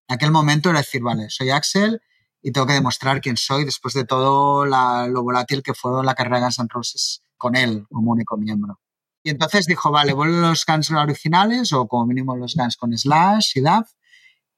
[0.07, 2.01] En aquel momento era decir, vale, soy Axel
[2.41, 6.37] y tengo que demostrar quién soy después de todo lo volátil que fue la carrera
[6.37, 8.79] de Guns N' Roses con él como único miembro.
[9.23, 13.53] Y entonces dijo, vale, vuelven los Guns originales o como mínimo los Guns con Slash
[13.55, 13.89] y Duff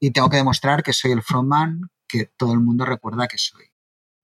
[0.02, 3.66] y tengo que demostrar que soy el frontman que todo el mundo recuerda que soy.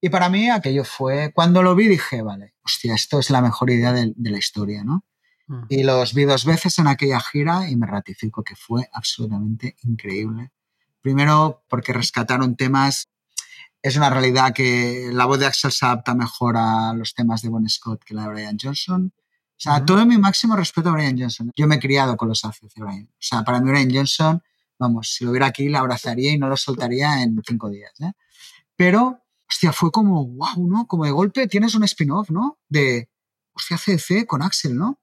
[0.00, 3.70] Y para mí aquello fue, cuando lo vi dije, vale, hostia, esto es la mejor
[3.70, 5.04] idea de, la historia, ¿no?
[5.46, 5.62] Mm.
[5.68, 10.50] Y los vi dos veces en aquella gira y me ratifico que fue absolutamente increíble.
[11.00, 13.08] Primero porque rescataron temas,
[13.80, 17.48] es una realidad que la voz de Axel se adapta mejor a los temas de
[17.50, 19.12] Bon Scott que la de Brian Johnson.
[19.16, 21.52] O sea, todo mi máximo respeto a Brian Johnson.
[21.56, 23.08] Yo me he criado con los ACC Brian.
[23.12, 24.42] O sea, para mí Brian Johnson
[24.78, 27.92] vamos, si lo hubiera aquí, la abrazaría y no lo soltaría en cinco días.
[28.00, 28.12] ¿eh?
[28.76, 30.86] Pero, hostia, fue como, wow, ¿no?
[30.86, 32.58] Como de golpe tienes un spin-off, ¿no?
[32.68, 33.10] De,
[33.52, 35.00] hostia, CC con Axel, ¿no?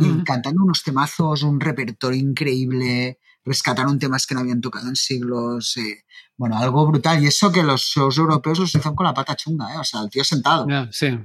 [0.00, 5.78] Y cantando unos temazos, un repertorio increíble, rescataron temas que no habían tocado en siglos.
[5.78, 6.04] Eh,
[6.36, 7.22] bueno, algo brutal.
[7.22, 9.78] Y eso que los shows europeos los hicieron con la pata chunga, ¿eh?
[9.78, 10.66] O sea, el tío sentado.
[10.92, 11.18] sí.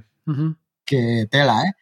[0.86, 1.72] Que tela, ¿eh?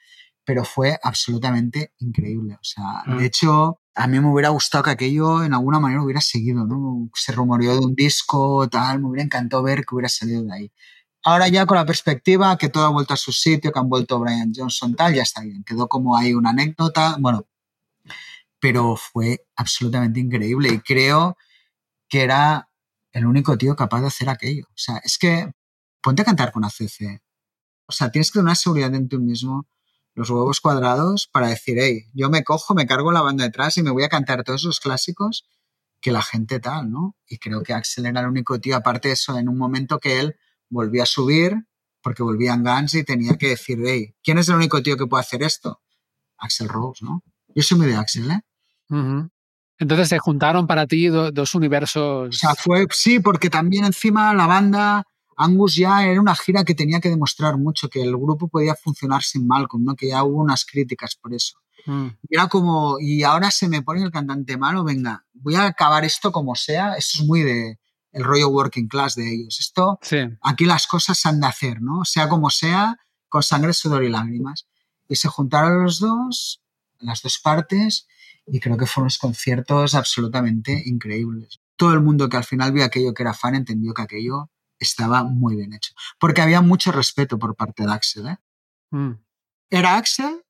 [0.52, 2.56] Pero fue absolutamente increíble.
[2.56, 3.16] O sea, Mm.
[3.16, 7.08] de hecho, a mí me hubiera gustado que aquello en alguna manera hubiera seguido, ¿no?
[7.14, 10.72] Se rumoreó de un disco, tal, me hubiera encantado ver que hubiera salido de ahí.
[11.24, 14.20] Ahora ya con la perspectiva que todo ha vuelto a su sitio, que han vuelto
[14.20, 15.64] Brian Johnson, tal, ya está bien.
[15.64, 17.46] Quedó como ahí una anécdota, bueno,
[18.60, 21.38] pero fue absolutamente increíble y creo
[22.10, 22.68] que era
[23.12, 24.66] el único tío capaz de hacer aquello.
[24.68, 25.50] O sea, es que
[26.02, 27.22] ponte a cantar con ACC.
[27.86, 29.66] O sea, tienes que tener una seguridad en ti mismo,
[30.14, 33.82] los huevos cuadrados, para decir, hey, yo me cojo, me cargo la banda detrás y
[33.82, 35.46] me voy a cantar todos esos clásicos
[36.00, 37.16] que la gente tal, ¿no?
[37.26, 40.20] Y creo que Axel era el único tío, aparte de eso, en un momento que
[40.20, 40.36] él
[40.68, 41.54] volvía a subir,
[42.02, 45.20] porque volvían Guns y tenía que decir, hey, ¿quién es el único tío que puede
[45.22, 45.80] hacer esto?
[46.38, 47.22] Axel Rose, ¿no?
[47.54, 48.40] Yo soy muy de Axel, ¿eh?
[49.78, 52.28] Entonces se juntaron para ti do- dos universos.
[52.28, 55.04] O sea, fue, sí, porque también encima la banda,
[55.36, 59.22] Angus ya era una gira que tenía que demostrar mucho, que el grupo podía funcionar
[59.22, 59.94] sin Malcolm, ¿no?
[59.96, 61.58] Que ya hubo unas críticas por eso.
[61.86, 66.04] Mm, Era como, y ahora se me pone el cantante malo, venga, voy a acabar
[66.04, 66.94] esto como sea.
[66.94, 67.78] Eso es muy de
[68.12, 69.58] el rollo working class de ellos.
[69.58, 70.18] Esto, Sí.
[70.42, 72.04] aquí las cosas se han de hacer, ¿no?
[72.04, 74.66] Sea como sea, con sangre, sudor y lágrimas.
[75.08, 76.60] Y se juntaron los dos,
[77.00, 78.06] las dos partes,
[78.46, 81.60] y creo que fueron unos conciertos absolutamente increíbles.
[81.76, 84.50] Todo el mundo que al final vio aquello que era fan entendió que aquello
[84.82, 85.92] estaba muy bien hecho.
[86.18, 88.26] Porque había mucho respeto por parte de Axel.
[88.28, 88.36] ¿eh?
[88.90, 89.12] Mm.
[89.70, 90.42] Era Axel,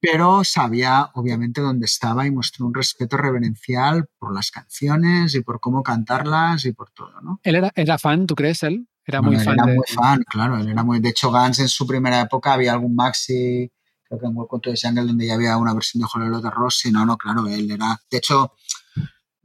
[0.00, 5.60] pero sabía obviamente dónde estaba y mostró un respeto reverencial por las canciones y por
[5.60, 7.40] cómo cantarlas y por todo, ¿no?
[7.42, 8.88] ¿Él era, era fan, tú crees, él?
[9.04, 9.74] Era Bueno, muy él fan era de...
[9.74, 10.56] muy fan, claro.
[10.58, 13.70] Él era muy, de hecho, Guns en su primera época había algún maxi,
[14.04, 16.50] creo que en Welcome to the Jungle, donde ya había una versión de Hollow de
[16.50, 16.90] Rossi.
[16.90, 18.00] No, no, claro, él era.
[18.10, 18.54] De hecho,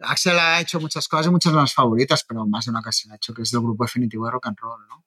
[0.05, 3.11] Axel ha hecho muchas cosas y muchas de las favoritas, pero más de una ocasión
[3.13, 5.05] ha hecho que es del grupo definitivo de rock and roll, ¿no?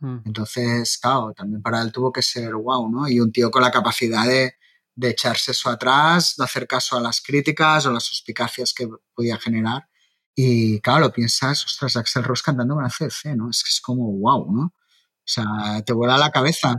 [0.00, 0.22] Mm.
[0.26, 3.08] Entonces, claro, también para él tuvo que ser wow, ¿no?
[3.08, 4.54] Y un tío con la capacidad de,
[4.94, 9.38] de echarse eso atrás, de hacer caso a las críticas o las suspicacias que podía
[9.38, 9.88] generar.
[10.34, 13.50] Y claro, lo piensas, ostras, Axel Rose cantando con ACC, ¿no?
[13.50, 14.62] Es que es como wow, ¿no?
[14.62, 15.44] O sea,
[15.84, 16.76] te vuela la cabeza.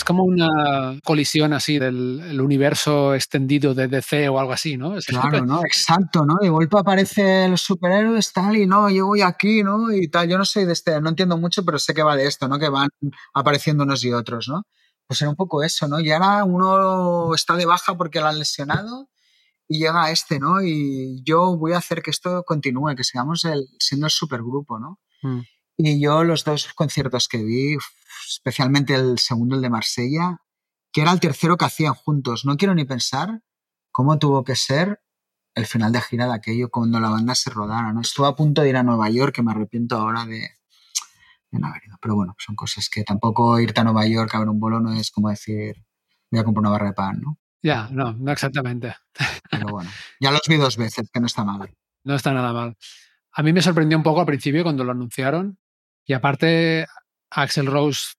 [0.00, 4.96] Es como una colisión así del el universo extendido de DC o algo así, ¿no?
[4.96, 5.60] Es- Claro, ¿no?
[5.62, 6.36] Exacto, ¿no?
[6.40, 9.92] De golpe aparecen los superhéroes, tal, y no, yo voy aquí, ¿no?
[9.92, 12.26] Y tal, yo no soy de este, no entiendo mucho, pero sé que va de
[12.26, 12.58] esto, ¿no?
[12.58, 12.88] Que van
[13.34, 14.62] apareciendo unos y otros, ¿no?
[15.06, 16.00] Pues era un poco eso, ¿no?
[16.00, 19.10] Y ahora uno está de baja porque lo han lesionado
[19.68, 20.62] y llega este, ¿no?
[20.62, 24.98] Y yo voy a hacer que esto continúe, que sigamos el, siendo el supergrupo, ¿no?
[25.22, 25.40] Mm.
[25.76, 27.76] Y yo los dos conciertos que vi,
[28.30, 30.38] especialmente el segundo, el de Marsella,
[30.92, 33.42] que era el tercero que hacían juntos, no quiero ni pensar
[33.92, 35.00] cómo tuvo que ser
[35.54, 38.00] el final de gira de aquello cuando la banda se rodara, ¿no?
[38.00, 40.40] Estuve a punto de ir a Nueva York, que me arrepiento ahora de,
[41.50, 41.96] de no haber ido.
[42.00, 44.92] Pero bueno, son cosas que tampoco irte a Nueva York a ver un bolo no
[44.92, 45.84] es como decir,
[46.30, 47.38] voy a comprar una barra de pan, ¿no?
[47.62, 48.94] Ya, no, no exactamente.
[49.50, 49.90] Pero bueno,
[50.20, 51.76] ya los vi dos veces, que no está mal.
[52.04, 52.76] No está nada mal.
[53.32, 55.58] A mí me sorprendió un poco al principio cuando lo anunciaron
[56.06, 56.86] y aparte
[57.30, 58.14] Axel Rose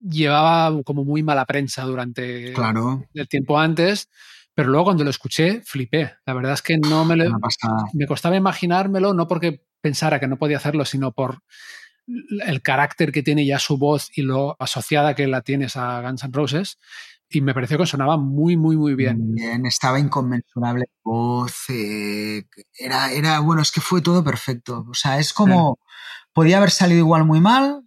[0.00, 4.08] llevaba como muy mala prensa durante Claro, el tiempo antes,
[4.54, 6.14] pero luego cuando lo escuché flipé.
[6.26, 7.38] La verdad es que no me lo,
[7.94, 11.42] me costaba imaginármelo, no porque pensara que no podía hacerlo, sino por
[12.46, 16.24] el carácter que tiene ya su voz y lo asociada que la tienes a Guns
[16.24, 16.78] N' Roses.
[17.32, 19.34] Y me pareció que sonaba muy, muy, muy bien.
[19.34, 22.44] Bien, estaba inconmensurable voz, eh,
[22.76, 24.84] era, era, bueno, es que fue todo perfecto.
[24.90, 25.78] O sea, es como,
[26.32, 27.82] podía haber salido igual muy mal,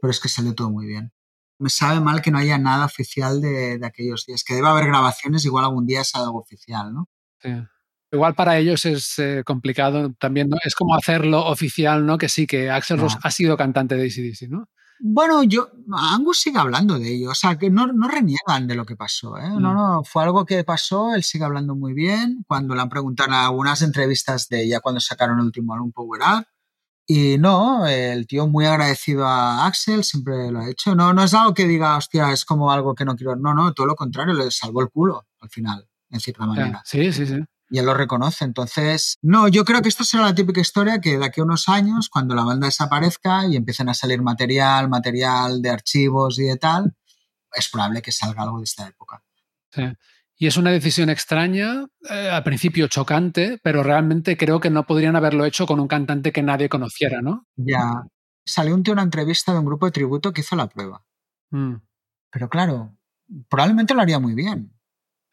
[0.00, 1.12] pero es que salió todo muy bien.
[1.58, 4.86] Me sabe mal que no haya nada oficial de, de aquellos días, que debe haber
[4.86, 7.08] grabaciones, igual algún día es algo oficial, ¿no?
[7.40, 7.50] Sí.
[8.10, 10.56] Igual para ellos es eh, complicado también, ¿no?
[10.64, 12.16] Es como hacerlo oficial, ¿no?
[12.16, 12.98] Que sí, que Axel.
[12.98, 14.66] Rose ha sido cantante de ACDC, ¿no?
[15.00, 18.84] Bueno, yo, Angus sigue hablando de ello, o sea, que no, no reniegan de lo
[18.84, 19.48] que pasó, ¿eh?
[19.48, 19.74] No, Mm.
[19.76, 23.34] no, fue algo que pasó, él sigue hablando muy bien, cuando le han preguntado en
[23.34, 26.46] algunas entrevistas de ella cuando sacaron el último álbum Power Up,
[27.10, 31.32] y no, el tío muy agradecido a Axel, siempre lo ha hecho, no, no es
[31.32, 34.34] algo que diga, hostia, es como algo que no quiero, no, no, todo lo contrario,
[34.34, 36.82] le salvó el culo al final, en cierta manera.
[36.84, 37.40] Sí, sí, sí.
[37.70, 38.44] y él lo reconoce.
[38.44, 41.70] Entonces, no, yo creo que esto será la típica historia que de aquí a unos
[41.70, 46.56] años, cuando la banda desaparezca y empiecen a salir material, material de archivos y de
[46.56, 46.94] tal,
[47.54, 49.22] es probable que salga algo de esta época.
[49.70, 49.82] Sí.
[50.40, 55.16] Y es una decisión extraña, eh, al principio chocante, pero realmente creo que no podrían
[55.16, 57.44] haberlo hecho con un cantante que nadie conociera, ¿no?
[57.56, 58.04] Ya.
[58.46, 61.04] Salió un tío una entrevista de un grupo de tributo que hizo la prueba.
[61.50, 61.74] Mm.
[62.30, 62.96] Pero claro,
[63.48, 64.72] probablemente lo haría muy bien.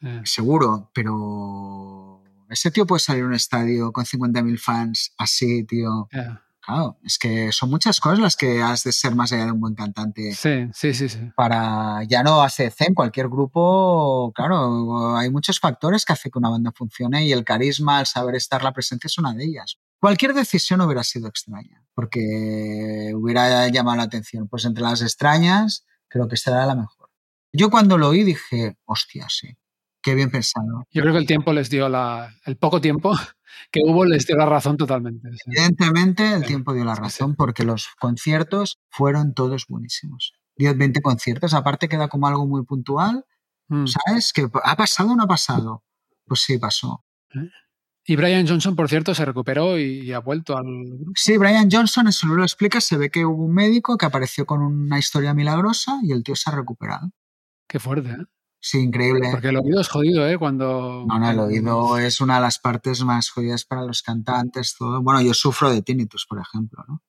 [0.01, 0.21] Eh.
[0.25, 6.07] Seguro, pero ese tío puede salir a un estadio con 50.000 fans así, tío.
[6.11, 6.35] Eh.
[6.65, 9.59] Claro, es que son muchas cosas las que has de ser más allá de un
[9.59, 10.33] buen cantante.
[10.33, 11.19] Sí, sí, sí, sí.
[11.35, 16.49] Para ya no ACC, en cualquier grupo, claro, hay muchos factores que hacen que una
[16.49, 19.77] banda funcione y el carisma, el saber estar, la presencia es una de ellas.
[19.99, 24.47] Cualquier decisión hubiera sido extraña, porque hubiera llamado la atención.
[24.47, 27.09] Pues entre las extrañas, creo que era la mejor.
[27.53, 29.55] Yo cuando lo oí dije, hostia, sí,
[30.05, 30.85] qué bien pensado.
[30.91, 32.31] Yo creo que el tiempo les dio la.
[32.45, 33.11] El poco tiempo
[33.71, 35.27] que hubo les dio la razón totalmente.
[35.33, 35.39] sí.
[35.47, 40.33] Evidentemente el Sí, tiempo dio la sí, razón porque los conciertos fueron todos buenísimos.
[40.57, 43.25] 10, 20 conciertos, aparte queda como algo muy puntual,
[43.67, 43.85] Mm.
[43.87, 44.31] ¿sabes?
[44.31, 45.83] Que ha pasado o no ha pasado.
[46.27, 47.03] Pues sí, pasó.
[48.07, 51.11] Y Brian Johnson, por cierto, se recuperó y, y ha vuelto al grupo.
[51.15, 54.45] Sí, Brian Johnson, eso no lo explica, se ve que hubo un médico que apareció
[54.45, 57.09] con una historia milagrosa y el tío se ha recuperado.
[57.67, 58.25] Qué fuerte, ¿eh?
[58.67, 59.29] Sí, increíble.
[59.29, 60.39] Porque el oído es jodido, ¿eh?
[60.39, 61.05] Cuando.
[61.07, 65.03] No, no, el oído es una de las partes más jodidas para los cantantes, todo.
[65.03, 67.03] Bueno, yo sufro de tinnitus, por ejemplo, ¿no?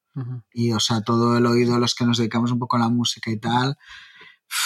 [0.52, 3.30] Y, o sea, todo el oído, los que nos dedicamos un poco a la música
[3.30, 3.78] y tal,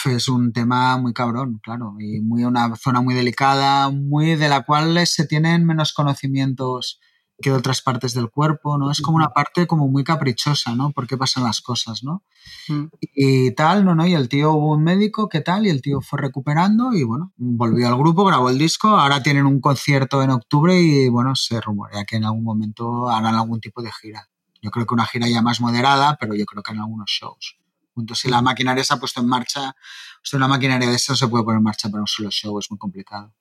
[0.07, 4.63] es un tema muy cabrón, claro, y muy una zona muy delicada, muy de la
[4.63, 6.99] cual se tienen menos conocimientos
[7.41, 8.91] que de otras partes del cuerpo, ¿no?
[8.91, 10.91] Es como una parte como muy caprichosa, ¿no?
[10.93, 12.23] ¿Por qué pasan las cosas, ¿no?
[12.69, 12.85] Mm.
[13.01, 15.67] Y tal, no, no, y el tío hubo un médico, ¿qué tal?
[15.67, 19.47] Y el tío fue recuperando y bueno, volvió al grupo, grabó el disco, ahora tienen
[19.47, 23.83] un concierto en octubre y bueno, se rumorea que en algún momento harán algún tipo
[23.83, 24.29] de gira.
[24.63, 27.57] Yo creo que una gira ya más moderada, pero yo creo que en algunos shows.
[27.95, 28.15] Punto.
[28.15, 31.17] Si la maquinaria se ha puesto en marcha, o sea, una maquinaria de eso no
[31.17, 33.33] se puede poner en marcha para un solo show, es muy complicado.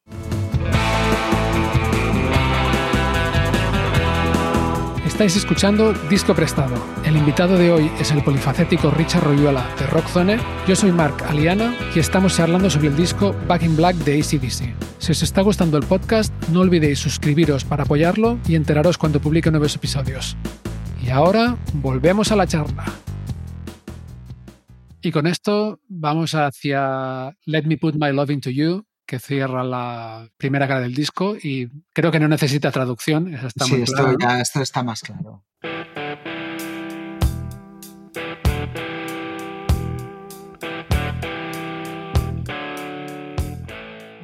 [5.19, 6.81] Estáis escuchando Disco Prestado.
[7.03, 10.37] El invitado de hoy es el polifacético Richard Royuela de Rockzone.
[10.65, 14.73] Yo soy Mark Aliana y estamos charlando sobre el disco Back in Black de ACDC.
[14.97, 19.51] Si os está gustando el podcast, no olvidéis suscribiros para apoyarlo y enteraros cuando publique
[19.51, 20.37] nuevos episodios.
[21.05, 22.85] Y ahora volvemos a la charla.
[25.01, 30.29] Y con esto vamos hacia Let Me Put My Love Into You, que cierra la
[30.37, 33.33] primera cara del disco y creo que no necesita traducción.
[33.33, 35.43] Está sí, muy esto, ya, esto está más claro.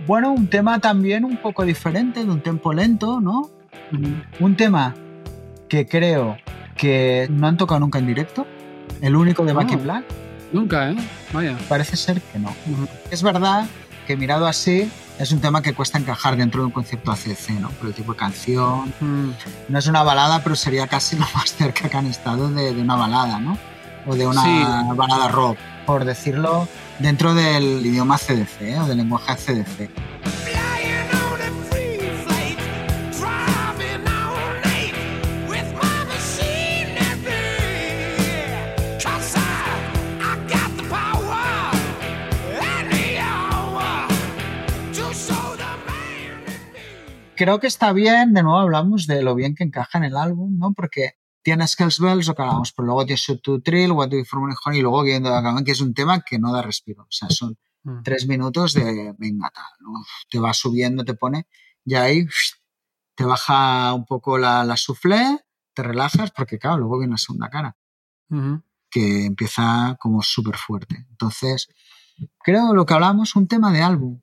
[0.06, 3.50] Bueno, un tema también un poco diferente, de un tempo lento, ¿no?
[4.40, 4.94] Un tema
[5.68, 6.38] que creo
[6.78, 8.46] que no han tocado nunca en directo.
[9.02, 9.82] El único de Back in Oh.
[9.82, 10.06] Black.
[10.54, 10.96] Nunca, ¿eh?
[11.34, 11.58] Vaya.
[11.68, 12.56] Parece ser que no.
[13.10, 13.66] Es verdad
[14.06, 14.90] que mirado así
[15.20, 17.70] es un tema que cuesta encajar dentro de un concepto ACC, ¿no?
[17.70, 18.94] Por el tipo de canción.
[19.00, 19.30] Mm,
[19.70, 22.82] No es una balada, pero sería casi lo más cerca que han estado de, de
[22.82, 23.58] una balada, ¿no?
[24.06, 24.64] O de una Sí.
[24.96, 26.68] balada rock, por decirlo,
[27.00, 28.80] dentro del idioma CDC ¿eh?
[28.80, 29.90] o del lenguaje CDC.
[47.36, 50.58] Creo que está bien, de nuevo hablamos de lo bien que encaja en el álbum,
[50.58, 50.74] ¿no?
[50.74, 54.18] Porque tiene Skells Bells, lo que hablábamos, pero luego tiene Shoot to Thrill, What Do
[54.18, 56.62] You Money Honey, y luego Viendo de Acaban, que es un tema que no da
[56.62, 57.04] respiro.
[57.04, 58.02] O sea, son mm.
[58.04, 59.66] tres minutos de venga tal.
[60.30, 61.48] Te va subiendo, te pone,
[61.84, 62.26] y ahí
[63.16, 67.50] te baja un poco la, la soufflé, te relajas, porque claro, luego viene la segunda
[67.50, 67.78] cara,
[68.90, 71.06] que empieza como súper fuerte.
[71.12, 71.70] Entonces,
[72.40, 74.20] creo lo que hablamos, un tema de álbum,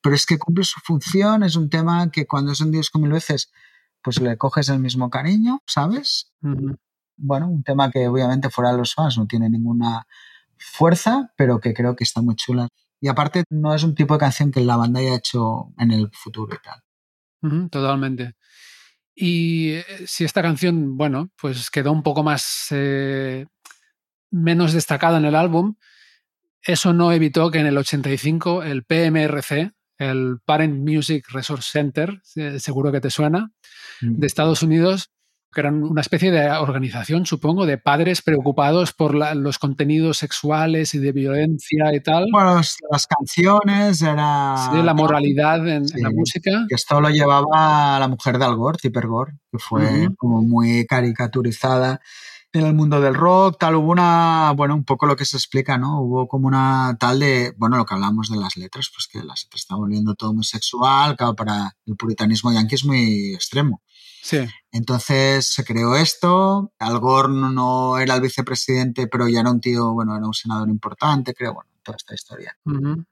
[0.00, 3.12] pero es que cumple su función, es un tema que cuando es un disco mil
[3.12, 3.50] veces,
[4.02, 6.32] pues le coges el mismo cariño, ¿sabes?
[7.16, 10.06] Bueno, un tema que obviamente fuera de los fans no tiene ninguna
[10.56, 12.68] fuerza, pero que creo que está muy chula.
[13.00, 16.10] Y aparte no es un tipo de canción que la banda haya hecho en el
[16.12, 17.68] futuro y tal.
[17.70, 18.34] Totalmente.
[19.14, 23.46] Y eh, si esta canción, bueno, pues quedó un poco más eh,
[24.30, 25.74] menos destacada en el álbum,
[26.62, 32.58] eso no evitó que en el 85 el PMRC, el Parent Music Resource Center, eh,
[32.60, 33.50] seguro que te suena,
[34.00, 35.10] de Estados Unidos,
[35.52, 40.92] que eran una especie de organización, supongo, de padres preocupados por la- los contenidos sexuales
[40.94, 42.26] y de violencia y tal.
[42.30, 44.54] Bueno, los- las canciones era...
[44.70, 46.14] Sí, la moralidad en, en la Sí.
[46.14, 46.66] música.
[46.68, 50.14] Que esto lo llevaba la mujer de Al Gore, Tipper Gore, que fue Ujú.
[50.16, 52.00] como muy caricaturizada
[52.52, 55.76] en el mundo del rock, tal, hubo una, bueno, un poco lo que se explica,
[55.76, 56.00] ¿no?
[56.00, 59.44] Hubo como una tal de, bueno, lo que hablamos de las letras, pues que las
[59.44, 63.82] letras estaban volviendo todo muy sexual, claro, para el puritanismo yankee es muy extremo.
[64.22, 64.38] Sí,
[64.72, 69.92] Entonces se creó esto, Al Gore no- era el vicepresidente, pero ya era un tío,
[69.92, 72.56] bueno, era un senador importante, creo, bueno, toda esta historia.
[72.64, 73.04] ujú,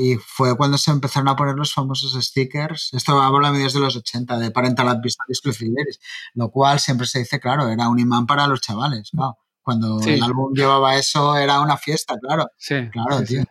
[0.00, 2.90] Y fue cuando se empezaron a poner los famosos stickers.
[2.92, 6.00] Esto habla a mediados de los 80, de Parental Advisory Fidelis,
[6.34, 9.10] lo cual siempre se dice, claro, era un imán para los chavales.
[9.10, 9.36] Claro.
[9.62, 10.10] Cuando Sí.
[10.12, 12.48] el álbum llevaba eso, era una fiesta, claro.
[12.56, 12.88] sí.
[12.90, 13.34] Claro, sí, sí.
[13.34, 13.44] tío.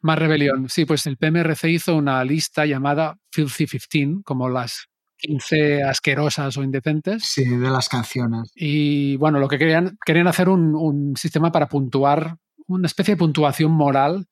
[0.00, 0.68] Más rebelión.
[0.68, 4.86] Sí, pues el PMRC hizo una lista llamada Filthy 15, como las
[5.18, 7.24] 15 asquerosas o indecentes.
[7.24, 8.50] Sí, de las canciones.
[8.56, 12.36] Y bueno, lo que querían, querían hacer un, un sistema para puntuar,
[12.66, 14.26] una especie de puntuación moral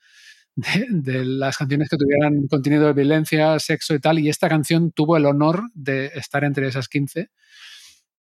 [0.61, 4.19] de, de las canciones que tuvieran contenido de violencia, sexo y tal.
[4.19, 7.31] Y esta canción tuvo el honor de estar entre esas 15.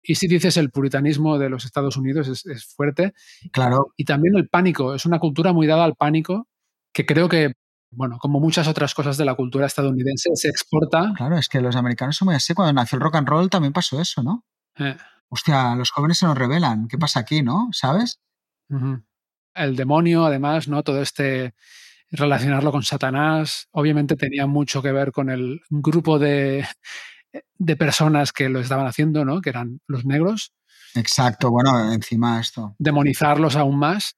[0.02, 3.12] Y si dices el puritanismo de los Estados Unidos es, es fuerte.
[3.52, 4.94] Claro, Y también el pánico.
[4.94, 6.48] Es una cultura muy dada al pánico
[6.92, 7.52] que creo que,
[7.90, 11.12] bueno, como muchas otras cosas de la cultura estadounidense, se exporta.
[11.16, 12.54] claro, es que los americanos son muy así.
[12.54, 14.44] Cuando nació el rock and roll también pasó eso, ¿no?
[14.78, 14.96] eh,
[15.28, 16.88] Hostia, los jóvenes se nos revelan.
[16.88, 17.68] ¿Qué pasa aquí, no?
[17.72, 18.20] ¿Sabes?
[19.54, 20.82] El demonio, además, ¿no?
[20.82, 21.54] Todo este
[22.10, 26.66] relacionarlo con Satanás, obviamente tenía mucho que ver con el grupo de,
[27.58, 29.40] de personas que lo estaban haciendo, ¿no?
[29.40, 30.52] Que eran los negros,
[30.94, 32.74] Exacto, bueno, encima esto.
[32.78, 34.16] demonizarlos aún más.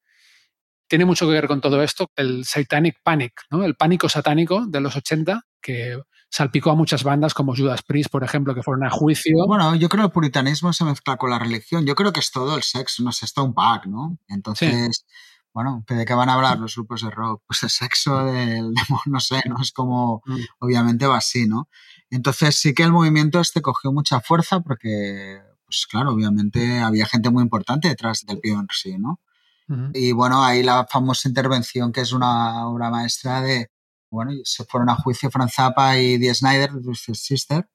[0.88, 3.64] Tiene mucho que ver con todo esto, el Satanic Panic, ¿no?
[3.64, 8.24] El pánico satánico de los 80, que salpicó a muchas bandas como Judas Priest, por
[8.24, 9.36] ejemplo, que fueron a juicio.
[9.46, 11.86] Bueno, yo creo que el puritanismo se mezcla con la religión.
[11.86, 14.18] Yo creo que es todo el sexo, no sé, es todo un pack, ¿no?
[14.28, 15.06] Entonces,
[15.52, 17.42] bueno, ¿de qué van a hablar los grupos de rock?
[17.46, 19.56] Pues de sexo, del demonio, no sé, ¿no?
[19.60, 20.36] Es como, Mm.
[20.60, 21.68] obviamente va así, ¿no?
[22.10, 27.30] Entonces sí que el movimiento este cogió mucha fuerza porque, pues claro, obviamente había gente
[27.30, 29.20] muy importante detrás del PNC, ¿no?
[29.94, 33.70] Y bueno, ahí la famosa intervención que es una obra maestra de,
[34.10, 37.68] bueno, se fueron a juicio Franz Zappa y Dee Snyder, de Sister,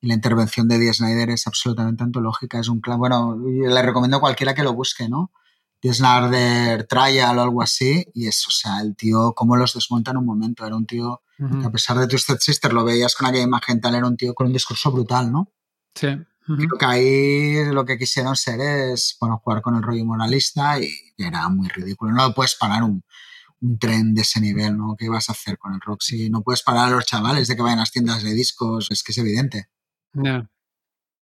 [0.00, 4.16] y la intervención de Dee Snyder es absolutamente antológica, es un cla- bueno, le recomiendo
[4.16, 5.30] a cualquiera que lo busque, ¿no?
[5.82, 10.10] Dee Snyder Trial o algo así, y es, o sea, el tío, cómo los desmonta
[10.10, 13.26] en un momento, era un tío que a pesar de Twisted Sister lo veías con
[13.26, 15.52] aquella imagen tal, era un tío con un discurso brutal, ¿no?
[15.94, 16.08] Sí.
[16.46, 20.88] Creo que ahí lo que quisieron ser es, bueno, jugar con el rollo moralista y
[21.18, 22.12] era muy ridículo.
[22.12, 23.02] No puedes parar un,
[23.60, 24.94] un tren de ese nivel, ¿no?
[24.96, 26.02] ¿Qué vas a hacer con el rock?
[26.02, 28.88] Si no puedes parar a los chavales de que vayan a las tiendas de discos,
[28.90, 29.68] es que es evidente.
[30.12, 30.48] Ya.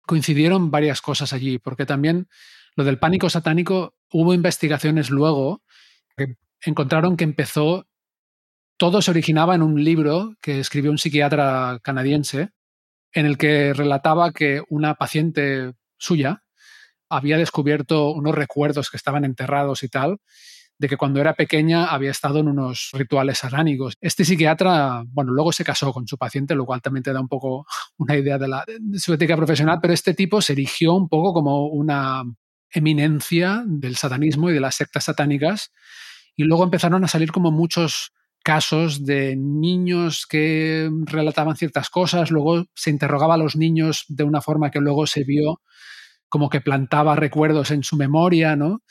[0.05, 2.29] Coincidieron varias cosas allí, porque también
[2.77, 5.63] lo del pánico satánico, hubo investigaciones luego
[6.15, 7.87] que encontraron que empezó,
[8.77, 12.51] todo se originaba en un libro que escribió un psiquiatra canadiense,
[13.13, 16.43] en el que relataba que una paciente suya
[17.09, 20.19] había descubierto unos recuerdos que estaban enterrados y tal,
[20.77, 23.95] de que cuando era pequeña había estado en unos rituales satánicos.
[24.01, 27.27] Este psiquiatra, bueno, luego se casó con su paciente, lo cual también te da un
[27.27, 27.65] poco
[27.97, 31.33] una idea de, la, de su ética profesional, pero este tipo se erigió un poco
[31.33, 32.23] como una
[32.71, 35.71] eminencia del satanismo y de las sectas satánicas,
[36.35, 38.11] y luego empezaron a salir como muchos
[38.43, 44.41] casos de niños que relataban ciertas cosas, luego se interrogaba a los niños de una
[44.41, 45.61] forma que luego se vio
[46.29, 48.83] como que plantaba recuerdos en su memoria, ¿no?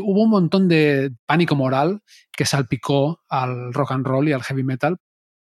[0.00, 2.02] Hubo un montón de pánico moral
[2.32, 4.96] que salpicó al rock and roll y al heavy metal.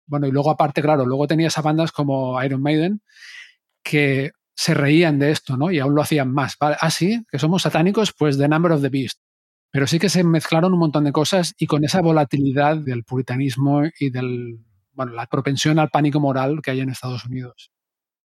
[0.05, 3.01] Bueno, y luego aparte, claro, luego tenías a bandas como Iron Maiden
[3.83, 5.71] que se reían de esto, ¿no?
[5.71, 6.57] Y aún lo hacían más.
[6.59, 6.75] ¿vale?
[6.81, 9.21] Ah, sí, que somos satánicos, pues The Number of the Beast.
[9.71, 13.83] Pero sí que se mezclaron un montón de cosas y con esa volatilidad del puritanismo
[13.97, 14.59] y del,
[14.91, 17.71] bueno, la propensión al pánico moral que hay en Estados Unidos.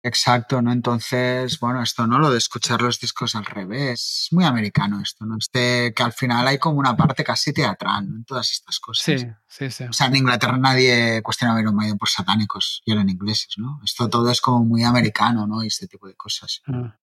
[0.08, 0.72] Exacto, ¿no?
[0.72, 5.26] Entonces, bueno, esto no lo de escuchar los discos al revés, es muy americano esto,
[5.26, 5.36] ¿no?
[5.38, 8.16] Este, que al final hay como una parte casi teatral, ¿no?
[8.16, 9.20] En todas estas cosas.
[9.20, 9.84] Sí, sí, sí.
[9.84, 13.80] O sea, en Inglaterra nadie cuestionaba a Iron Maiden por satánicos y eran ingleses, ¿no?
[13.84, 15.62] Esto todo es como muy americano, ¿no?
[15.62, 16.62] Y este tipo de cosas.
[16.66, 16.98] Ah.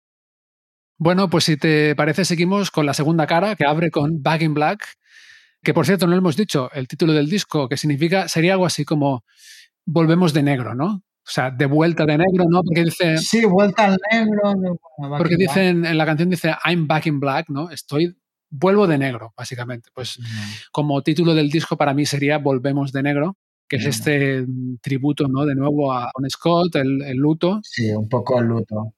[0.98, 4.54] Bueno, pues si te parece, seguimos con la segunda cara que abre con Back in
[4.54, 4.98] Black,
[5.62, 8.66] que por cierto no lo hemos dicho, el título del disco, que significa, sería algo
[8.66, 9.24] así como
[9.88, 11.04] Volvemos de negro, ¿no?
[11.28, 12.62] O sea, de vuelta de negro, ¿no?
[12.64, 14.54] Porque dice, Sí, vuelta al negro.
[14.56, 14.78] de-
[15.18, 17.72] porque dicen, en la canción dice I'm back in black, ¿no?
[17.72, 18.16] Estoy,
[18.52, 19.90] vuelvo de negro, básicamente.
[19.94, 20.20] Pues
[20.72, 24.46] como título del disco para mí sería Volvemos de negro, que es este
[24.82, 25.46] tributo, ¿no?
[25.46, 27.60] De nuevo a Scott, el, el luto.
[27.64, 28.94] Sí, un poco el luto.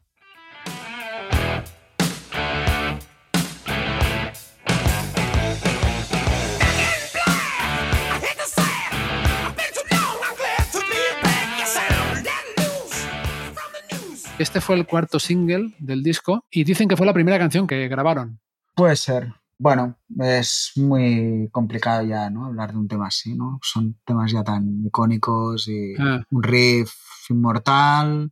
[14.40, 17.88] Este fue el cuarto single del disco y dicen que fue la primera canción que
[17.88, 18.40] grabaron.
[18.76, 19.34] Puede ser.
[19.58, 22.46] Bueno, es muy complicado ya, ¿no?
[22.46, 23.60] Hablar de un tema así, ¿no?
[23.64, 26.22] Son temas ya tan icónicos y Ah.
[26.30, 26.92] un riff
[27.30, 28.32] inmortal,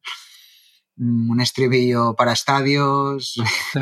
[0.98, 3.34] un estribillo para estadios.
[3.74, 3.80] Sí.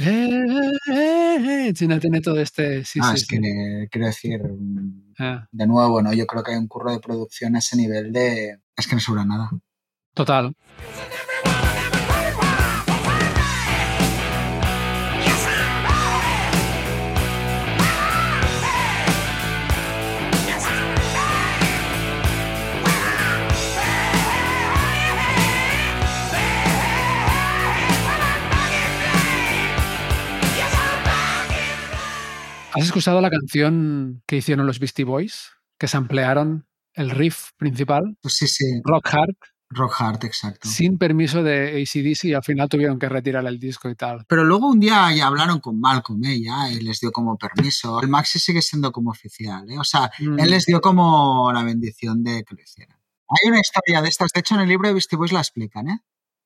[0.00, 0.44] Eh,
[0.90, 2.84] eh, eh, China tiene todo este.
[2.84, 3.38] Sí, Ah, sí, es sí.
[3.40, 4.40] que quiero decir,
[5.18, 6.12] Ah, de nuevo, ¿no?
[6.12, 8.58] Yo creo que hay un curro de producción a ese nivel de.
[8.76, 9.50] Es que no sobra nada.
[10.14, 10.54] Total.
[32.74, 35.52] ¿Has escuchado la canción que hicieron los Beastie Boys?
[35.78, 39.36] Que se ampliaron el riff principal, Pues sí, sí, Rock Hard,
[39.74, 40.68] Rock Hard, exacto.
[40.68, 44.24] sin permiso de ACDC y al final tuvieron que retirar el disco y tal.
[44.28, 46.40] Pero luego un día ya hablaron con Malcolm, ¿eh?
[46.40, 48.00] Ya, y les dio como permiso.
[48.00, 49.78] El Maxi sigue siendo como oficial, ¿eh?
[49.78, 50.38] O sea, Mm.
[50.40, 52.96] él les dio como la bendición de que lo hicieran.
[53.28, 55.88] Hay una historia de estas, de hecho en el libro de Beastie Boys la explican,
[55.88, 55.98] ¿eh?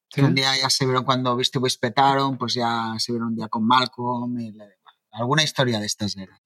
[0.08, 0.20] ¿Sí?
[0.20, 3.34] Que un día ya se vieron cuando Beastie Boys petaron, pues ya se vieron un
[3.36, 4.76] día con Malcolm y le-
[5.10, 6.40] alguna historia de estas era.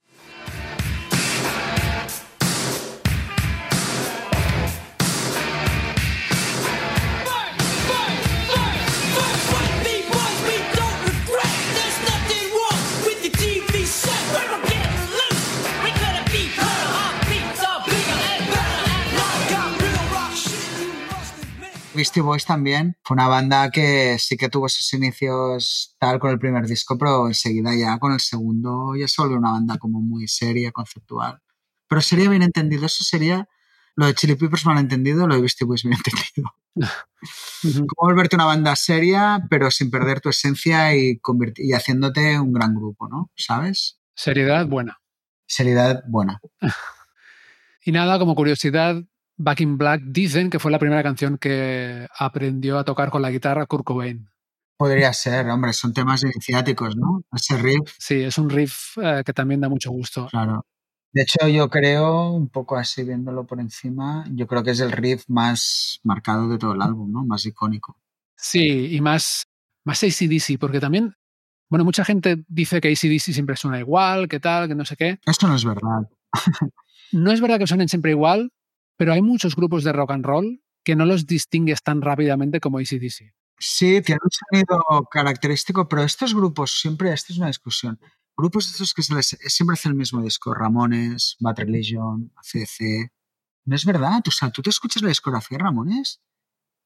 [22.00, 26.38] Beastie Boys también fue una banda que sí que tuvo sus inicios tal con el
[26.38, 30.26] primer disco, pero enseguida ya con el segundo ya se volvió una banda como muy
[30.26, 31.42] seria, conceptual.
[31.88, 33.48] Pero sería bien entendido, eso sería
[33.96, 36.54] lo de Chili Peppers mal entendido, lo de Beastie Boys bien entendido.
[37.86, 41.20] Como volverte una banda seria, pero sin perder tu esencia y,
[41.56, 43.30] y haciéndote un gran grupo, ¿no?
[43.36, 44.00] ¿Sabes?
[44.14, 45.02] Seriedad buena.
[45.46, 46.40] Seriedad buena.
[47.82, 49.02] Y nada, como curiosidad,
[49.42, 53.30] Back in Black dicen que fue la primera canción que aprendió a tocar con la
[53.30, 54.28] guitarra Kurt Cobain.
[54.76, 57.22] Podría ser, hombre, son temas iniciáticos, ¿no?
[57.32, 60.28] Ese riff, Sí, es un riff eh, que también da mucho gusto.
[60.30, 60.66] claro.
[61.12, 64.92] De hecho, yo creo, un poco así viéndolo por encima, yo creo que es el
[64.92, 67.24] riff más marcado de todo el álbum, ¿no?
[67.24, 67.98] Más icónico.
[68.36, 69.46] Sí, y más,
[69.84, 71.14] más ACDC, porque también,
[71.68, 75.18] bueno, mucha gente dice que ACDC siempre suena igual, que tal, que no sé qué.
[75.26, 76.08] Eso no es verdad.
[77.12, 78.52] No es verdad que suenen siempre igual,
[79.00, 82.76] pero hay muchos grupos de rock and roll que no los distingues tan rápidamente como
[82.76, 83.32] ACDC.
[83.58, 87.98] Sí, tiene un sonido característico, pero estos grupos siempre, esto es una discusión.
[88.36, 93.10] Grupos estos que se les, siempre hacen el mismo disco, Ramones, Bad Religion, ACC.
[93.64, 96.20] No es verdad, o sea, tú te escuchas la discografía de Ramones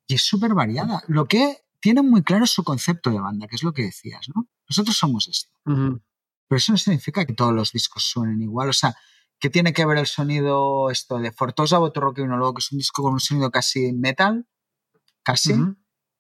[0.07, 1.03] y es súper variada.
[1.09, 4.29] Lo que tienen muy claro es su concepto de banda, que es lo que decías,
[4.33, 4.49] ¿no?
[4.69, 5.51] Nosotros somos esto.
[5.65, 8.69] Pero eso no significa que todos los discos suenen igual.
[8.69, 8.95] O sea,
[9.45, 12.73] ¿qué tiene que ver el sonido esto de Fortosa Rock y uno luego que es
[12.73, 14.49] un disco con un sonido casi metal,
[15.23, 15.55] casi,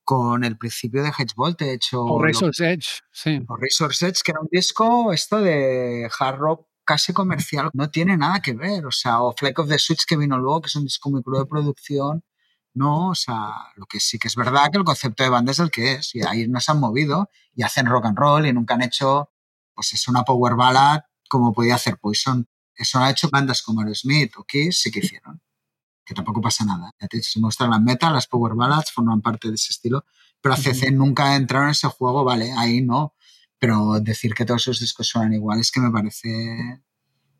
[0.04, 3.40] con el principio de Hedge Voltage o, O Razor's Edge, sí.
[3.48, 8.18] o Razor's Edge, que era un disco esto de hard rock casi comercial, no tiene
[8.18, 8.84] nada que ver.
[8.84, 11.22] O sea, o Flake of the Switch que vino luego, que es un disco muy
[11.22, 12.22] crudo de producción.
[12.74, 15.60] No, o sea, lo que sí que es verdad que el concepto de banda es
[15.60, 16.14] el que es.
[16.14, 19.30] Y ahí no se han movido y hacen rock and roll y nunca han hecho,
[19.74, 22.46] pues es una power ballad como podía hacer Poison.
[22.76, 25.40] Eso no ha hecho bandas como Aerosmith o Kiss, sí que hicieron.
[26.04, 26.90] Que tampoco pasa nada.
[27.00, 30.04] Ya te- Si muestra la metal, las power ballads forman parte de ese estilo.
[30.40, 33.14] Pero ACC nunca entraron en ese juego, vale, ahí no.
[33.58, 36.82] Pero decir que todos sus discos suenan igual es que me parece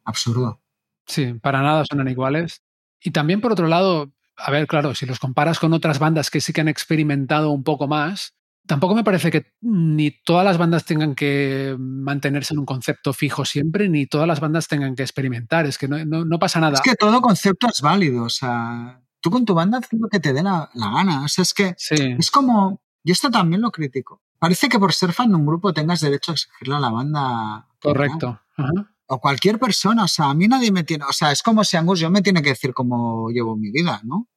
[0.05, 0.63] absurdo.
[1.07, 2.63] Sí, para nada suenan iguales.
[3.01, 6.41] Y también, por otro lado, a ver, claro, si los comparas con otras bandas que
[6.41, 8.35] sí que han experimentado un poco más,
[8.67, 13.45] tampoco me parece que ni todas las bandas tengan que mantenerse en un concepto fijo
[13.45, 15.67] siempre, ni todas las bandas tengan que experimentar.
[15.67, 16.75] Es que no, no- no pasa nada.
[16.75, 18.25] Es que todo concepto es válido.
[18.25, 21.25] O sea, tú con tu banda haz lo que te dé la, la gana.
[21.25, 22.81] O sea, es que Sí, es como.
[23.05, 24.23] Yo esto también lo critico.
[24.39, 27.69] Parece que por ser fan de un grupo tengas derecho a exigirle a la banda.
[27.81, 28.41] correcto.
[28.57, 28.71] Ajá.
[29.07, 30.05] O cualquier persona.
[30.05, 31.05] O sea, a mí nadie me tiene.
[31.09, 34.01] O sea, es como si Angus yo me tiene que decir cómo llevo mi vida,
[34.05, 34.29] ¿no?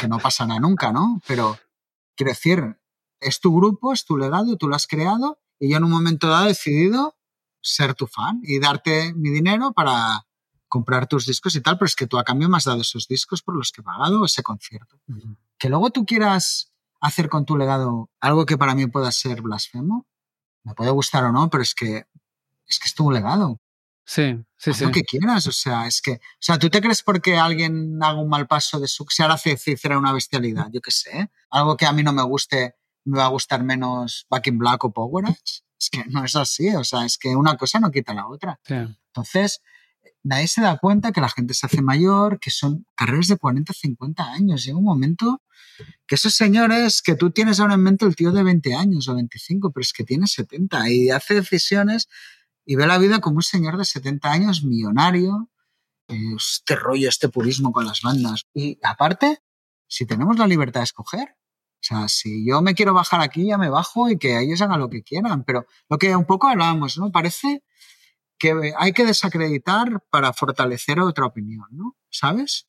[0.00, 1.20] Que no pasará nunca, ¿no?
[1.28, 1.58] Pero
[2.16, 2.76] quiero decir,
[3.20, 6.28] es tu grupo, es tu legado, tú lo has creado y yo en un momento
[6.28, 7.16] dado he decidido
[7.60, 10.26] ser tu fan y darte mi dinero para
[10.68, 13.08] comprar tus discos y tal, pero es que tú a cambio me has dado esos
[13.08, 15.00] discos por los que he pagado ese concierto.
[15.58, 20.06] Que luego tú quieras hacer con tu legado algo que para mí pueda ser blasfemo,
[20.64, 22.06] me puede gustar o no, pero es que
[22.66, 23.60] es que es tu legado.
[24.04, 24.84] Sí, sí, Haz sí.
[24.84, 28.20] lo que quieras, o sea, es que, o sea, ¿tú te crees porque alguien haga
[28.20, 30.68] un mal paso de su, se ahora hace hiciera una bestialidad?
[30.72, 32.76] Yo qué sé, algo que a mí no me guste,
[33.06, 35.62] me va a gustar menos Back in Black o Power Edge.
[35.78, 38.60] Es que no es así, o sea, es que una cosa no quita la otra.
[38.64, 38.74] sí.
[39.08, 39.62] Entonces,
[40.22, 43.72] nadie se da cuenta que la gente se hace mayor, que son carreras de 40,
[43.72, 44.64] 50 años.
[44.64, 45.42] Llega un momento
[46.06, 49.14] que esos señores que tú tienes ahora en mente el tío de 20 años o
[49.14, 52.08] 25, pero es que tiene 70 y hace decisiones
[52.66, 55.48] y ve la vida como un señor de 70 años millonario.
[56.08, 58.46] eh, Este rollo, este purismo con las bandas.
[58.54, 59.38] Y aparte,
[59.88, 61.36] si tenemos la libertad de escoger,
[61.86, 64.90] sea, si yo me quiero bajar aquí, ya me bajo y que ellos hagan lo
[64.90, 65.44] que quieran.
[65.44, 67.12] Pero lo que un poco hablábamos, ¿no?
[67.12, 67.62] Parece
[68.38, 71.96] que hay que desacreditar para fortalecer otra opinión, ¿no?
[72.10, 72.66] ¿Sabes?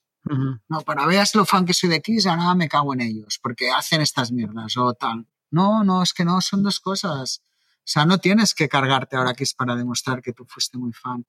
[0.68, 3.72] No, para veas lo fan que soy de Kiss, ahora me cago en ellos, porque
[3.72, 5.26] hacen estas mierdas o tal.
[5.52, 7.42] No, no, es que no, son dos cosas.
[7.78, 11.26] O sea, no tienes que cargarte ahora Kiss para demostrar que tú fuiste muy fan.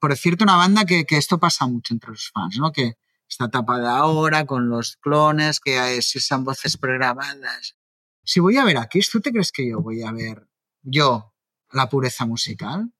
[0.00, 2.72] Por decirte una banda que, que esto pasa mucho entre los fans, ¿no?
[2.72, 2.96] Que
[3.30, 7.76] está tapada ahora con los clones, que hay- si usan voces pregrabadas.
[8.24, 10.48] Si voy a ver a Kiss, ¿tú te crees que yo voy a ver,
[10.82, 11.32] yo,
[11.72, 12.92] la pureza musical?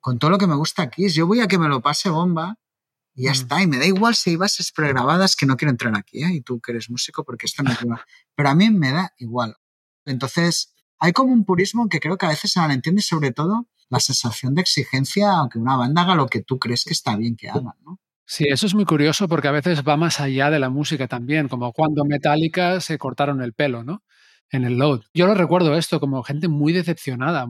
[0.00, 2.58] Con todo lo que me gusta Kiss, yo voy a que me lo pase bomba
[3.14, 3.34] y ya Mm.
[3.34, 3.62] está.
[3.62, 6.32] Y me da igual si hay bases pregrabadas que no quiero entrar aquí, ¿eh?
[6.34, 8.00] Y tú que eres músico, porque esto no igual.
[8.34, 9.56] Pero a mí me da igual.
[10.04, 14.00] Entonces, hay como un purismo que creo que a veces se malentiende, sobre todo la
[14.00, 17.48] sensación de exigencia, aunque una banda haga lo que tú crees que está bien que
[17.48, 18.00] hagan, ¿no?
[18.26, 21.48] Sí, eso es muy curioso porque a veces va más allá de la música también,
[21.48, 24.02] como cuando Metallica se cortaron el pelo, ¿no?
[24.50, 25.02] En el Load.
[25.14, 27.46] Yo lo recuerdo esto como gente muy decepcionada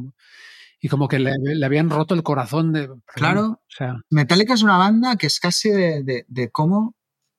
[0.81, 2.91] y como que le, le habían roto el corazón de...
[3.07, 3.47] Claro.
[3.47, 6.95] O sea, Metallica es una banda que es casi de, de- de cómo,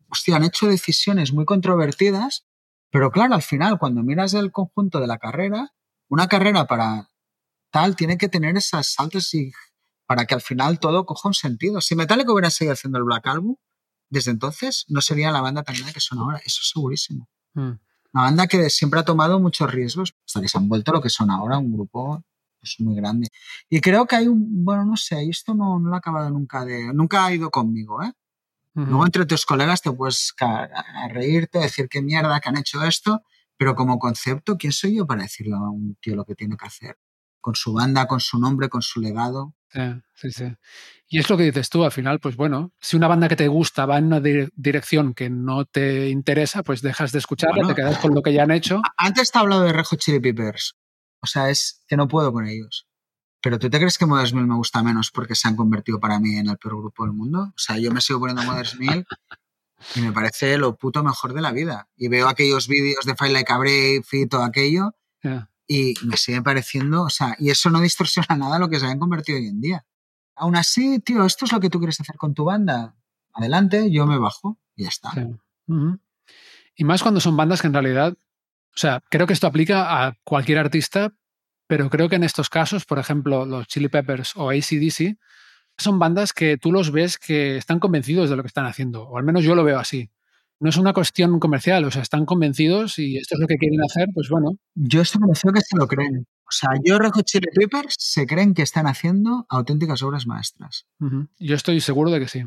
[0.09, 2.45] hostia, han hecho decisiones muy controvertidas,
[2.89, 5.73] pero claro, al final, cuando miras el conjunto de la carrera,
[6.09, 7.09] una carrera para
[7.71, 9.51] tal tiene que tener esas saltos y
[10.08, 11.82] para que al final todo coja un sentido.
[11.82, 13.58] Si Metallica hubiera seguido haciendo el Black Album,
[14.10, 17.30] desde entonces no sería la banda tan grande que son ahora, eso segurísimo.
[17.53, 17.72] mm,
[18.14, 21.10] Una banda que siempre ha tomado muchos riesgos hasta que se han vuelto lo que
[21.10, 22.24] son ahora, un grupo
[22.60, 23.28] pues, muy grande.
[23.70, 26.64] Y creo que hay un, bueno, no sé, esto no, no lo he acabado nunca
[26.66, 28.14] de, nunca ha ido conmigo, ¿eh?
[28.74, 33.24] Luego entre tus colegas te puedes a reírte, decir qué mierda que han hecho esto,
[33.58, 36.68] pero como concepto, ¿quién soy yo para decirle a un tío lo que tiene que
[36.68, 36.95] hacer?
[37.41, 39.53] Con su banda, con su nombre, con su legado.
[40.15, 40.45] Sí, sí.
[41.07, 43.47] Y es lo que dices tú, al final, pues bueno, si una banda que te
[43.47, 47.69] gusta va en una dire- dirección que no te interesa, pues dejas de escucharla, Bueno.
[47.69, 48.81] te quedas con lo que ya han hecho.
[48.97, 50.75] Antes te he hablado de Rejo Chili Peppers.
[51.21, 52.88] O sea, es que no puedo con ellos.
[53.41, 56.19] Pero ¿tú te crees que Modern Mill me gusta menos porque se han convertido para
[56.19, 57.41] mí en el peor grupo del mundo?
[57.43, 59.05] O sea, yo me sigo poniendo Modern Mill
[59.95, 61.88] y me parece lo puto mejor de la vida.
[61.95, 64.91] Y veo aquellos vídeos de Fight Like a Brave y todo aquello.
[65.68, 68.99] Y me sigue pareciendo, o sea, y eso no distorsiona nada lo que se habían
[68.99, 69.86] convertido hoy en día.
[70.36, 72.95] Aún así, tío, esto es lo que tú quieres hacer con tu banda.
[73.34, 75.11] Adelante, yo me bajo y ya está.
[76.76, 80.18] Y más cuando son bandas que en realidad, o sea, creo que esto aplica a
[80.24, 81.13] cualquier artista,
[81.65, 85.18] pero creo que en estos casos, por ejemplo, los Chili Peppers o ACDC,
[85.78, 89.18] son bandas que tú los ves que están convencidos de lo que están haciendo, o
[89.18, 90.09] al menos yo lo veo así.
[90.60, 93.80] No es una cuestión comercial, o sea, están convencidos y esto es lo que quieren
[93.84, 96.26] hacer, pues bueno, Yo estoy convencido que se lo creen.
[96.43, 100.88] O sea, yo Red Hot Chili Peppers se creen que están haciendo auténticas obras maestras.
[101.39, 102.43] yo estoy seguro de que sí.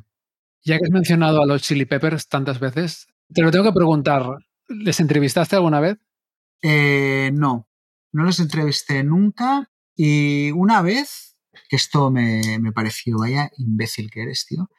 [0.65, 4.25] Ya que has mencionado a los Chili Peppers tantas veces, te lo tengo que preguntar,
[4.69, 5.99] ¿les entrevistaste alguna vez?
[6.63, 7.69] Eh, no,
[8.13, 11.37] no los entrevisté nunca y una vez,
[11.69, 14.71] que esto me, me pareció, vaya imbécil que eres, tío.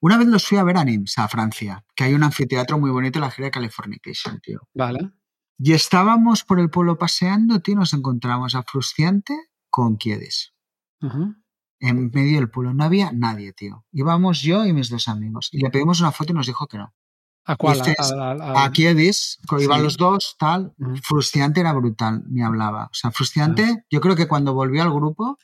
[0.00, 2.90] Una vez los fui a ver a Nims, a Francia, que hay un anfiteatro muy
[2.90, 4.60] bonito en la gira de Californication, tío.
[4.74, 5.10] Vale.
[5.58, 9.34] Y estábamos por el pueblo paseando, tío, nos encontramos a Frustiante
[9.70, 10.52] con Kiedis.
[11.00, 11.34] Ujú.
[11.80, 13.84] En medio del pueblo no había nadie, tío.
[13.92, 15.48] Íbamos yo y mis dos amigos.
[15.52, 16.94] Y le pedimos una foto y nos dijo que no.
[17.48, 17.80] ¿A cuál?
[17.80, 17.84] A-
[18.14, 19.84] a- a- A Kiedis, co- iban Sí.
[19.84, 20.74] los dos, tal.
[20.78, 20.96] Ujú.
[21.02, 22.86] Frustiante era brutal, ni hablaba.
[22.86, 25.38] O sea, Frustiante, yo creo que cuando volvió al grupo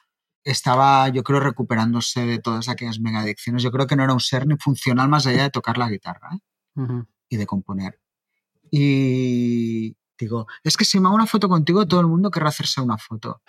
[0.44, 3.62] estaba, yo creo, recuperándose de todas aquellas mega adicciones.
[3.62, 6.30] Yo creo que no era un ser ni funcional más allá de tocar la guitarra
[6.34, 7.04] ¿eh?
[7.28, 8.00] Y de componer.
[8.70, 12.80] Y digo, es que si me hago una foto contigo, todo el mundo querrá hacerse
[12.80, 13.42] una foto.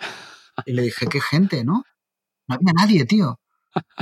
[0.66, 1.84] Y le dije, qué gente, ¿no?
[2.46, 3.40] No había nadie, tío.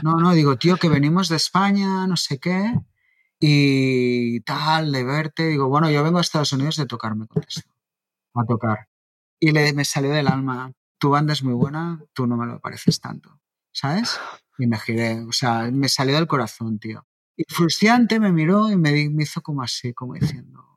[0.02, 2.74] No, no, digo, tío, que venimos de España, no sé qué,
[3.40, 5.48] y tal, de verte.
[5.48, 7.70] Digo, bueno, yo vengo a Estados Unidos de tocarme con esto,
[8.34, 8.88] a tocar.
[9.40, 10.72] Y le, me salió del alma,
[11.02, 13.40] tu banda es muy buena, tú no me lo pareces tanto,
[13.72, 14.20] ¿sabes?
[14.56, 17.04] Y me giré, o sea, me salió del corazón, tío.
[17.36, 20.71] Y Frustiante me miró y me, hizo como así, como diciendo,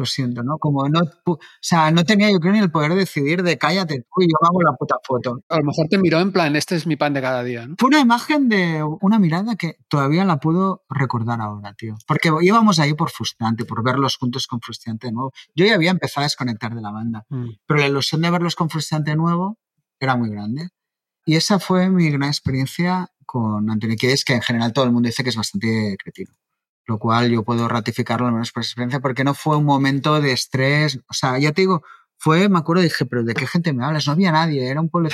[0.00, 0.56] Lo siento, ¿no?
[0.56, 3.98] Como no, o sea, no tenía yo creo ni el poder de decidir de cállate
[4.00, 5.42] tú y yo hago la puta foto.
[5.50, 7.74] A lo mejor te miró en plan, este es mi pan de cada día, ¿no?
[7.78, 11.96] Fue una imagen de una mirada que todavía la puedo recordar ahora, tío.
[12.06, 15.32] Porque íbamos ahí por frustrante, por verlos juntos con frustrante de nuevo.
[15.54, 17.50] Yo ya había empezado a desconectar de la banda, Mm.
[17.66, 19.58] pero la ilusión de verlos con frustrante de nuevo
[19.98, 20.70] era muy grande.
[21.26, 25.08] Y esa fue mi gran experiencia con Anthony Kiedis, que en general todo el mundo
[25.08, 26.32] dice que es bastante cretino.
[26.86, 30.32] Lo cual yo puedo ratificarlo al menos por experiencia, porque no fue un momento de
[30.32, 30.98] estrés.
[31.08, 31.82] O sea, ya te digo,
[32.16, 34.06] fue, me acuerdo, dije, pero ¿de qué gente me hablas?
[34.06, 35.10] No había nadie, era un pueblo.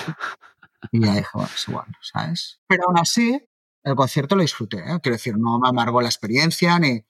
[0.92, 2.60] Y ya dije, bueno, es igual, ¿sabes?
[2.66, 3.42] Pero aún así,
[3.82, 4.98] el concierto lo disfruté, ¿eh?
[5.02, 7.04] Quiero decir, no me amargó la experiencia, ni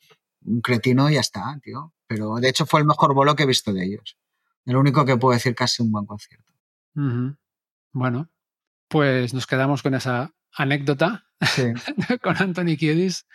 [0.45, 1.93] un cretino y ya está, tío.
[2.07, 4.17] Pero de hecho fue el mejor bolo que he visto de ellos.
[4.65, 6.53] El único que puedo decir casi un buen concierto.
[7.93, 8.31] Bueno,
[8.89, 11.73] pues nos quedamos con esa anécdota Sí.
[12.23, 13.27] con Anthony Kiedis.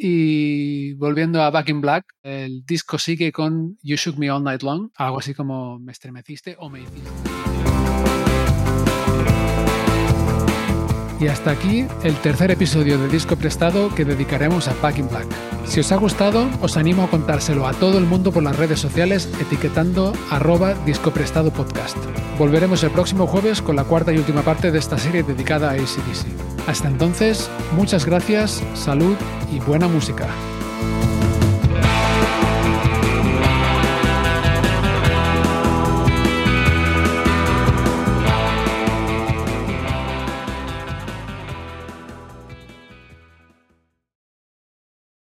[0.00, 4.62] Y volviendo a Back in Black, el disco sigue con You Shook Me All Night
[4.62, 7.10] Long, algo así como me estremeciste o me hiciste.
[11.20, 15.26] Y hasta aquí el tercer episodio de Disco Prestado que dedicaremos a Back in Black.
[15.66, 18.78] Si os ha gustado, os animo a contárselo a todo el mundo por las redes
[18.78, 21.96] sociales etiquetando arroba Disco Prestado Podcast.
[22.38, 25.72] Volveremos el próximo jueves con la cuarta y última parte de esta serie dedicada a
[25.72, 26.68] ACDC.
[26.68, 29.16] Hasta entonces, muchas gracias, salud
[29.52, 30.28] y buena música.